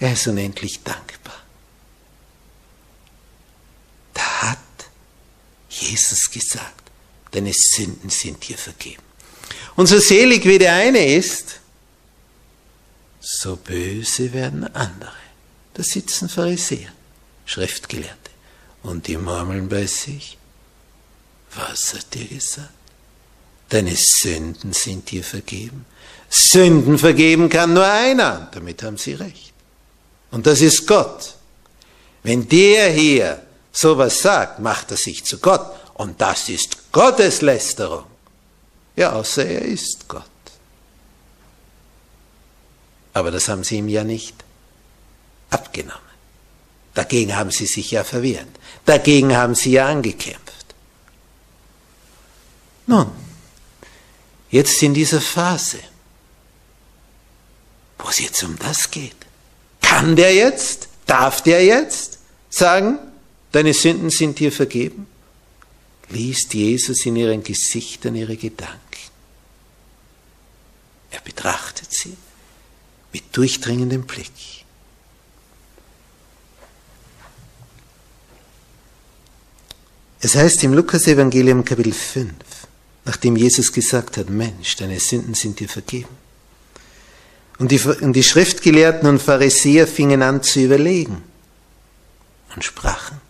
Er 0.00 0.14
ist 0.14 0.26
unendlich 0.26 0.82
dankbar. 0.82 1.23
Jesus 5.74 6.30
gesagt, 6.30 6.90
deine 7.30 7.52
Sünden 7.52 8.10
sind 8.10 8.46
dir 8.48 8.58
vergeben. 8.58 9.02
Und 9.76 9.86
so 9.86 9.98
selig 9.98 10.44
wie 10.44 10.58
der 10.58 10.74
eine 10.74 11.14
ist, 11.14 11.60
so 13.20 13.56
böse 13.56 14.32
werden 14.32 14.72
andere. 14.74 15.12
Da 15.74 15.82
sitzen 15.82 16.28
Pharisäer, 16.28 16.92
Schriftgelehrte, 17.46 18.30
und 18.82 19.06
die 19.08 19.16
murmeln 19.16 19.68
bei 19.68 19.86
sich. 19.86 20.38
Was 21.56 21.94
hat 21.94 22.14
dir 22.14 22.26
gesagt? 22.26 22.70
Deine 23.70 23.96
Sünden 23.96 24.72
sind 24.72 25.10
dir 25.10 25.24
vergeben. 25.24 25.86
Sünden 26.28 26.98
vergeben 26.98 27.48
kann 27.48 27.72
nur 27.72 27.86
einer. 27.86 28.50
Damit 28.52 28.82
haben 28.82 28.98
sie 28.98 29.14
recht. 29.14 29.52
Und 30.30 30.46
das 30.46 30.60
ist 30.60 30.86
Gott. 30.86 31.34
Wenn 32.22 32.48
der 32.48 32.92
hier 32.92 33.42
sowas 33.74 34.22
sagt, 34.22 34.60
macht 34.60 34.90
er 34.92 34.96
sich 34.96 35.24
zu 35.24 35.38
Gott. 35.38 35.66
Und 35.94 36.20
das 36.20 36.48
ist 36.48 36.92
Gotteslästerung. 36.92 38.06
Ja, 38.96 39.12
außer 39.12 39.44
er 39.44 39.62
ist 39.62 40.08
Gott. 40.08 40.24
Aber 43.12 43.30
das 43.30 43.48
haben 43.48 43.64
sie 43.64 43.76
ihm 43.76 43.88
ja 43.88 44.04
nicht 44.04 44.34
abgenommen. 45.50 46.00
Dagegen 46.94 47.36
haben 47.36 47.50
sie 47.50 47.66
sich 47.66 47.90
ja 47.90 48.04
verwehrt. 48.04 48.48
Dagegen 48.86 49.36
haben 49.36 49.54
sie 49.54 49.72
ja 49.72 49.88
angekämpft. 49.88 50.74
Nun, 52.86 53.10
jetzt 54.50 54.82
in 54.82 54.94
dieser 54.94 55.20
Phase, 55.20 55.78
wo 57.98 58.08
es 58.08 58.20
jetzt 58.20 58.42
um 58.44 58.56
das 58.58 58.90
geht, 58.90 59.16
kann 59.80 60.14
der 60.14 60.34
jetzt, 60.34 60.88
darf 61.06 61.42
der 61.42 61.64
jetzt 61.64 62.18
sagen, 62.50 62.98
deine 63.54 63.72
Sünden 63.72 64.10
sind 64.10 64.40
dir 64.40 64.50
vergeben? 64.50 65.06
Liest 66.08 66.54
Jesus 66.54 67.06
in 67.06 67.16
ihren 67.16 67.42
Gesichtern 67.42 68.16
ihre 68.16 68.36
Gedanken. 68.36 68.80
Er 71.12 71.20
betrachtet 71.20 71.92
sie 71.92 72.16
mit 73.12 73.36
durchdringendem 73.36 74.02
Blick. 74.02 74.64
Es 80.20 80.34
heißt 80.34 80.64
im 80.64 80.74
Lukas-Evangelium 80.74 81.64
Kapitel 81.64 81.92
5, 81.92 82.32
nachdem 83.04 83.36
Jesus 83.36 83.72
gesagt 83.72 84.16
hat, 84.16 84.30
Mensch, 84.30 84.74
deine 84.76 84.98
Sünden 84.98 85.34
sind 85.34 85.60
dir 85.60 85.68
vergeben. 85.68 86.08
Und 87.58 87.70
die, 87.70 87.78
und 87.78 88.14
die 88.14 88.24
Schriftgelehrten 88.24 89.08
und 89.08 89.22
Pharisäer 89.22 89.86
fingen 89.86 90.22
an 90.22 90.42
zu 90.42 90.60
überlegen 90.60 91.22
und 92.56 92.64
sprachen, 92.64 93.20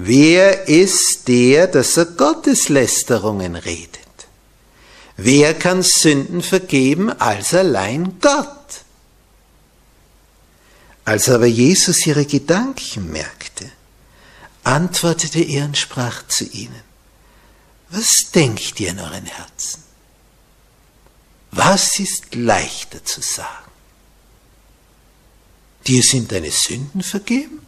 wer 0.00 0.68
ist 0.68 1.26
der, 1.28 1.66
dass 1.66 1.96
er 1.96 2.06
Gotteslästerungen 2.06 3.56
redet? 3.56 3.98
Wer 5.16 5.54
kann 5.54 5.82
Sünden 5.82 6.42
vergeben 6.42 7.10
als 7.10 7.52
allein 7.52 8.20
Gott? 8.20 8.84
Als 11.04 11.28
aber 11.28 11.46
Jesus 11.46 12.06
ihre 12.06 12.24
Gedanken 12.24 13.10
merkte, 13.10 13.70
antwortete 14.62 15.40
er 15.40 15.64
und 15.64 15.76
sprach 15.76 16.26
zu 16.28 16.44
ihnen, 16.44 16.82
was 17.90 18.30
denkt 18.32 18.78
ihr 18.78 18.90
in 18.90 19.00
euren 19.00 19.26
Herzen? 19.26 19.82
Was 21.50 21.98
ist 21.98 22.34
leichter 22.34 23.04
zu 23.04 23.22
sagen? 23.22 23.70
Dir 25.86 26.02
sind 26.02 26.30
deine 26.30 26.50
Sünden 26.50 27.02
vergeben? 27.02 27.66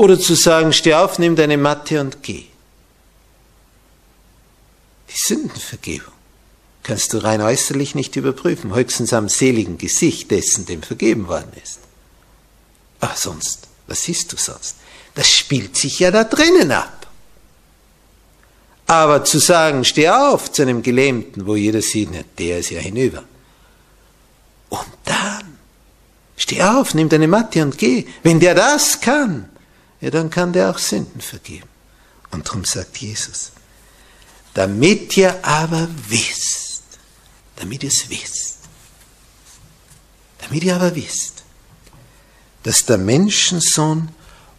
Oder 0.00 0.18
zu 0.18 0.34
sagen, 0.34 0.72
steh 0.72 0.94
auf, 0.94 1.18
nimm 1.18 1.36
deine 1.36 1.58
Matte 1.58 2.00
und 2.00 2.22
geh? 2.22 2.46
Die 5.10 5.14
Sündenvergebung 5.14 6.14
kannst 6.82 7.12
du 7.12 7.18
rein 7.18 7.42
äußerlich 7.42 7.94
nicht 7.94 8.16
überprüfen, 8.16 8.74
höchstens 8.74 9.12
am 9.12 9.28
seligen 9.28 9.76
Gesicht 9.76 10.30
dessen, 10.30 10.64
dem 10.64 10.82
vergeben 10.82 11.28
worden 11.28 11.52
ist. 11.62 11.80
Aber 13.00 13.14
sonst, 13.14 13.68
was 13.88 14.04
siehst 14.04 14.32
du 14.32 14.38
sonst? 14.38 14.76
Das 15.16 15.28
spielt 15.28 15.76
sich 15.76 15.98
ja 15.98 16.10
da 16.10 16.24
drinnen 16.24 16.72
ab. 16.72 17.06
Aber 18.86 19.22
zu 19.26 19.38
sagen, 19.38 19.84
steh 19.84 20.08
auf 20.08 20.50
zu 20.50 20.62
einem 20.62 20.82
Gelähmten, 20.82 21.44
wo 21.44 21.56
jeder 21.56 21.82
sieht, 21.82 22.08
der 22.38 22.60
ist 22.60 22.70
ja 22.70 22.80
hinüber. 22.80 23.24
Und 24.70 24.88
dann, 25.04 25.58
steh 26.38 26.62
auf, 26.62 26.94
nimm 26.94 27.10
deine 27.10 27.28
Matte 27.28 27.62
und 27.62 27.76
geh. 27.76 28.06
Wenn 28.22 28.40
der 28.40 28.54
das 28.54 29.02
kann, 29.02 29.50
ja, 30.00 30.10
dann 30.10 30.30
kann 30.30 30.52
der 30.52 30.70
auch 30.70 30.78
Sünden 30.78 31.20
vergeben. 31.20 31.68
Und 32.30 32.46
darum 32.46 32.64
sagt 32.64 32.96
Jesus, 32.98 33.52
damit 34.54 35.16
ihr 35.16 35.44
aber 35.44 35.88
wisst, 36.08 36.82
damit 37.56 37.82
ihr 37.82 37.88
es 37.90 38.08
wisst, 38.08 38.58
damit 40.38 40.64
ihr 40.64 40.76
aber 40.76 40.94
wisst, 40.94 41.44
dass 42.62 42.84
der 42.84 42.98
Menschensohn 42.98 44.08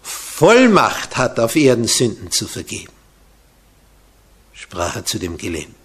Vollmacht 0.01 1.17
hat, 1.17 1.39
auf 1.39 1.55
Erden 1.55 1.87
Sünden 1.87 2.31
zu 2.31 2.47
vergeben, 2.47 2.93
sprach 4.53 4.95
er 4.95 5.05
zu 5.05 5.19
dem 5.19 5.37
Gelähmten. 5.37 5.75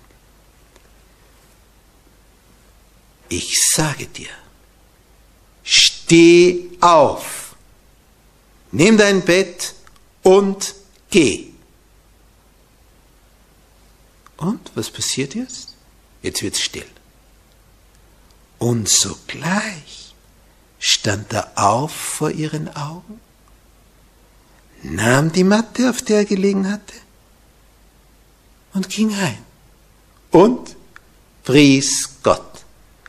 Ich 3.28 3.58
sage 3.74 4.06
dir, 4.06 4.30
steh 5.62 6.70
auf, 6.80 7.45
nimm 8.76 8.96
dein 8.98 9.22
Bett 9.22 9.74
und 10.22 10.74
geh. 11.10 11.48
Und 14.36 14.60
was 14.74 14.90
passiert 14.90 15.34
jetzt? 15.34 15.74
Jetzt 16.22 16.42
wird's 16.42 16.60
still. 16.60 16.84
Und 18.58 18.88
sogleich 18.88 20.14
stand 20.78 21.32
er 21.32 21.52
auf 21.56 21.92
vor 21.92 22.30
ihren 22.30 22.74
Augen 22.76 23.20
nahm 24.82 25.32
die 25.32 25.44
Matte, 25.44 25.90
auf 25.90 26.02
der 26.02 26.18
er 26.18 26.24
gelegen 26.26 26.70
hatte, 26.70 26.94
und 28.74 28.88
ging 28.88 29.16
heim. 29.16 29.38
Und 30.30 30.76
pries 31.44 32.10
Gott. 32.22 32.64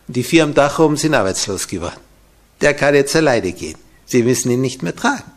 Die 0.07 0.23
vier 0.23 0.43
am 0.43 0.53
Dach 0.53 0.79
oben 0.79 0.95
sind 0.95 1.13
arbeitslos 1.13 1.67
geworden. 1.67 1.99
Der 2.61 2.73
kann 2.73 2.95
jetzt 2.95 3.15
alleine 3.15 3.51
gehen. 3.51 3.77
Sie 4.05 4.23
müssen 4.23 4.49
ihn 4.49 4.61
nicht 4.61 4.81
mehr 4.81 4.95
tragen. 4.95 5.36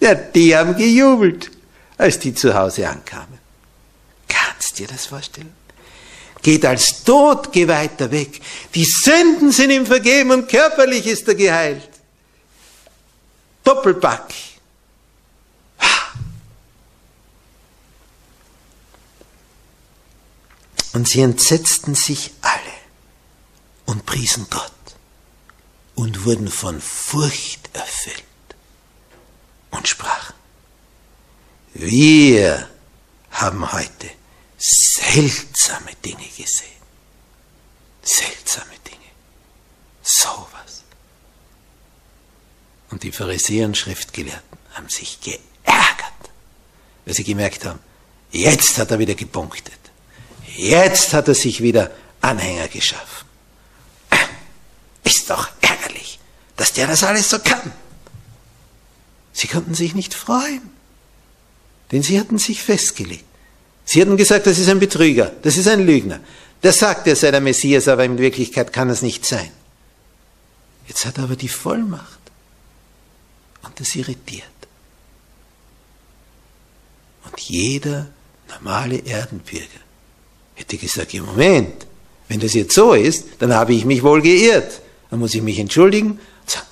Ja, 0.00 0.14
die 0.14 0.56
haben 0.56 0.76
gejubelt, 0.76 1.50
als 1.96 2.18
die 2.18 2.34
zu 2.34 2.54
Hause 2.54 2.88
ankamen. 2.88 3.38
Kannst 4.28 4.78
dir 4.78 4.86
das 4.86 5.06
vorstellen? 5.06 5.54
Geht 6.42 6.64
als 6.64 7.04
weiter 7.06 8.10
weg. 8.10 8.40
Die 8.74 8.84
Sünden 8.84 9.50
sind 9.50 9.70
ihm 9.70 9.86
vergeben 9.86 10.30
und 10.30 10.48
körperlich 10.48 11.06
ist 11.06 11.26
er 11.26 11.34
geheilt. 11.34 11.88
Doppelpack. 13.64 14.32
Und 20.92 21.08
sie 21.08 21.20
entsetzten 21.20 21.94
sich 21.94 22.32
alle 22.40 22.58
und 23.86 24.06
priesen 24.06 24.46
Gott 24.50 24.72
und 25.94 26.24
wurden 26.24 26.48
von 26.48 26.80
Furcht 26.80 27.70
erfüllt 27.72 28.24
und 29.70 29.86
sprachen, 29.86 30.34
wir 31.78 32.68
haben 33.30 33.72
heute 33.72 34.10
seltsame 34.58 35.94
Dinge 36.04 36.26
gesehen. 36.36 36.68
Seltsame 38.02 38.74
Dinge. 38.84 38.98
Sowas. 40.02 40.82
Und 42.90 43.04
die 43.04 43.12
Pharisäer 43.12 43.66
und 43.66 43.76
Schriftgelehrten 43.76 44.58
haben 44.74 44.88
sich 44.88 45.20
geärgert, 45.20 46.30
weil 47.04 47.14
sie 47.14 47.24
gemerkt 47.24 47.64
haben, 47.64 47.78
jetzt 48.32 48.76
hat 48.78 48.90
er 48.90 48.98
wieder 48.98 49.14
gepunktet. 49.14 49.78
Jetzt 50.56 51.12
hat 51.12 51.28
er 51.28 51.34
sich 51.36 51.62
wieder 51.62 51.92
Anhänger 52.20 52.66
geschaffen. 52.66 53.28
Ist 55.04 55.30
doch 55.30 55.48
ärgerlich, 55.60 56.18
dass 56.56 56.72
der 56.72 56.88
das 56.88 57.04
alles 57.04 57.30
so 57.30 57.38
kann. 57.38 57.72
Sie 59.32 59.46
konnten 59.46 59.74
sich 59.74 59.94
nicht 59.94 60.14
freuen, 60.14 60.77
denn 61.90 62.02
sie 62.02 62.18
hatten 62.18 62.38
sich 62.38 62.62
festgelegt. 62.62 63.24
Sie 63.84 64.00
hatten 64.00 64.16
gesagt, 64.16 64.46
das 64.46 64.58
ist 64.58 64.68
ein 64.68 64.80
Betrüger, 64.80 65.32
das 65.42 65.56
ist 65.56 65.68
ein 65.68 65.86
Lügner. 65.86 66.20
Der 66.62 66.72
sagt, 66.72 67.06
er 67.06 67.16
sei 67.16 67.30
der 67.30 67.40
Messias, 67.40 67.88
aber 67.88 68.04
in 68.04 68.18
Wirklichkeit 68.18 68.72
kann 68.72 68.90
es 68.90 69.02
nicht 69.02 69.24
sein. 69.24 69.50
Jetzt 70.86 71.06
hat 71.06 71.18
er 71.18 71.24
aber 71.24 71.36
die 71.36 71.48
Vollmacht 71.48 72.18
und 73.62 73.78
das 73.80 73.94
irritiert. 73.94 74.44
Und 77.24 77.40
jeder 77.40 78.08
normale 78.48 78.98
Erdenbürger 78.98 79.80
hätte 80.54 80.76
gesagt, 80.76 81.14
im 81.14 81.26
Moment, 81.26 81.86
wenn 82.28 82.40
das 82.40 82.54
jetzt 82.54 82.74
so 82.74 82.94
ist, 82.94 83.24
dann 83.38 83.54
habe 83.54 83.74
ich 83.74 83.84
mich 83.84 84.02
wohl 84.02 84.22
geirrt. 84.22 84.80
Dann 85.10 85.20
muss 85.20 85.34
ich 85.34 85.42
mich 85.42 85.58
entschuldigen 85.58 86.10
und 86.10 86.50
sagen, 86.50 86.66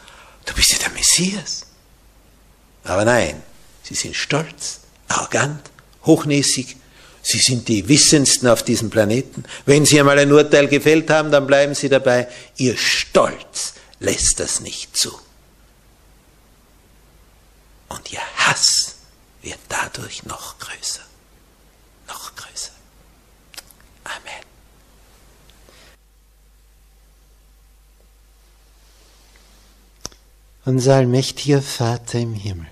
du 0.44 0.54
bist 0.54 0.72
ja 0.72 0.78
der 0.78 0.90
Messias. 0.90 1.66
Aber 2.84 3.04
nein, 3.04 3.42
sie 3.82 3.94
sind 3.94 4.14
stolz, 4.14 4.80
arrogant, 5.08 5.70
hochnäsig, 6.04 6.76
sie 7.22 7.38
sind 7.38 7.68
die 7.68 7.88
Wissendsten 7.88 8.48
auf 8.48 8.62
diesem 8.62 8.90
Planeten. 8.90 9.44
Wenn 9.64 9.84
sie 9.84 9.98
einmal 9.98 10.18
ein 10.18 10.32
Urteil 10.32 10.68
gefällt 10.68 11.10
haben, 11.10 11.30
dann 11.30 11.46
bleiben 11.46 11.74
sie 11.74 11.88
dabei. 11.88 12.28
Ihr 12.56 12.76
Stolz 12.76 13.74
lässt 13.98 14.40
das 14.40 14.60
nicht 14.60 14.96
zu. 14.96 15.18
Und 17.88 18.12
ihr 18.12 18.20
Hass 18.36 18.96
wird 19.42 19.58
dadurch 19.68 20.24
noch 20.24 20.58
größer. 20.58 21.06
Amen. 24.06 24.44
Unser 30.64 30.96
allmächtiger 30.96 31.62
Vater 31.62 32.18
im 32.18 32.34
Himmel, 32.34 32.66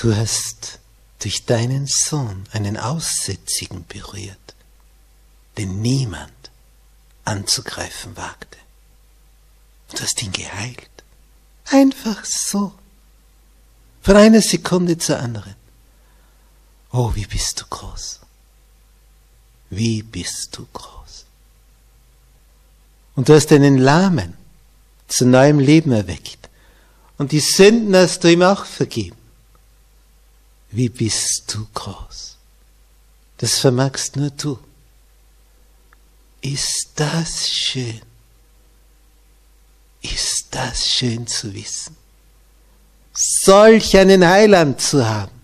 du 0.00 0.14
hast 0.14 0.78
durch 1.20 1.44
deinen 1.44 1.86
Sohn 1.86 2.44
einen 2.52 2.76
Aussätzigen 2.76 3.84
berührt, 3.86 4.54
den 5.56 5.82
niemand 5.82 6.32
anzugreifen 7.24 8.16
wagte. 8.16 8.58
Und 9.90 9.98
du 9.98 10.02
hast 10.04 10.22
ihn 10.22 10.32
geheilt. 10.32 10.88
Einfach 11.66 12.24
so. 12.24 12.72
Von 14.02 14.16
einer 14.16 14.40
Sekunde 14.40 14.96
zur 14.96 15.18
anderen. 15.18 15.54
Oh, 16.92 17.14
wie 17.14 17.26
bist 17.26 17.60
du 17.60 17.64
groß. 17.68 18.20
Wie 19.70 20.02
bist 20.02 20.56
du 20.56 20.66
groß. 20.72 21.24
Und 23.16 23.28
du 23.28 23.34
hast 23.34 23.52
einen 23.52 23.76
Lahmen 23.76 24.34
zu 25.08 25.26
neuem 25.26 25.58
Leben 25.58 25.92
erweckt. 25.92 26.48
Und 27.18 27.32
die 27.32 27.40
Sünden 27.40 27.94
hast 27.96 28.22
du 28.22 28.30
ihm 28.30 28.42
auch 28.42 28.64
vergeben. 28.64 29.17
Wie 30.70 30.88
bist 30.88 31.44
du 31.54 31.66
groß. 31.72 32.36
Das 33.38 33.58
vermagst 33.58 34.16
nur 34.16 34.30
du. 34.30 34.58
Ist 36.40 36.90
das 36.96 37.48
schön? 37.48 38.02
Ist 40.02 40.48
das 40.50 40.86
schön 40.88 41.26
zu 41.26 41.52
wissen? 41.54 41.96
Solch 43.14 43.96
einen 43.96 44.26
Heiland 44.26 44.80
zu 44.80 45.04
haben, 45.08 45.40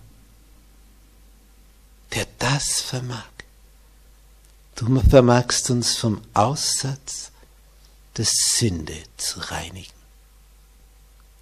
der 2.13 2.27
das 2.39 2.81
vermag. 2.81 3.23
Du 4.75 5.01
vermagst 5.01 5.69
uns 5.69 5.95
vom 5.95 6.21
Aussatz 6.33 7.31
der 8.15 8.25
Sünde 8.25 9.03
zu 9.17 9.39
reinigen. 9.39 9.91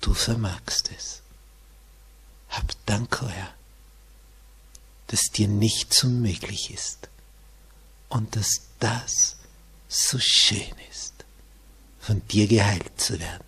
Du 0.02 0.14
vermagst 0.14 0.92
es. 0.98 1.22
Hab 2.50 2.72
Dank, 2.86 3.22
Herr, 3.22 3.54
das 5.08 5.32
dir 5.34 5.48
nicht 5.48 5.94
so 5.94 6.08
möglich 6.08 6.74
ist 6.74 7.10
und 8.10 8.36
dass 8.36 8.62
das 8.80 9.38
so 9.88 10.18
schön 10.20 10.74
ist, 10.92 11.14
von 12.00 12.26
dir 12.28 12.48
geheilt 12.48 13.00
zu 13.00 13.20
werden, 13.20 13.44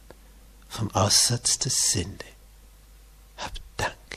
vom 0.70 0.92
Aussatz 0.92 1.58
der 1.60 1.72
Sünde. 1.72 2.26
Hab 3.38 3.54
Dank. 3.78 4.15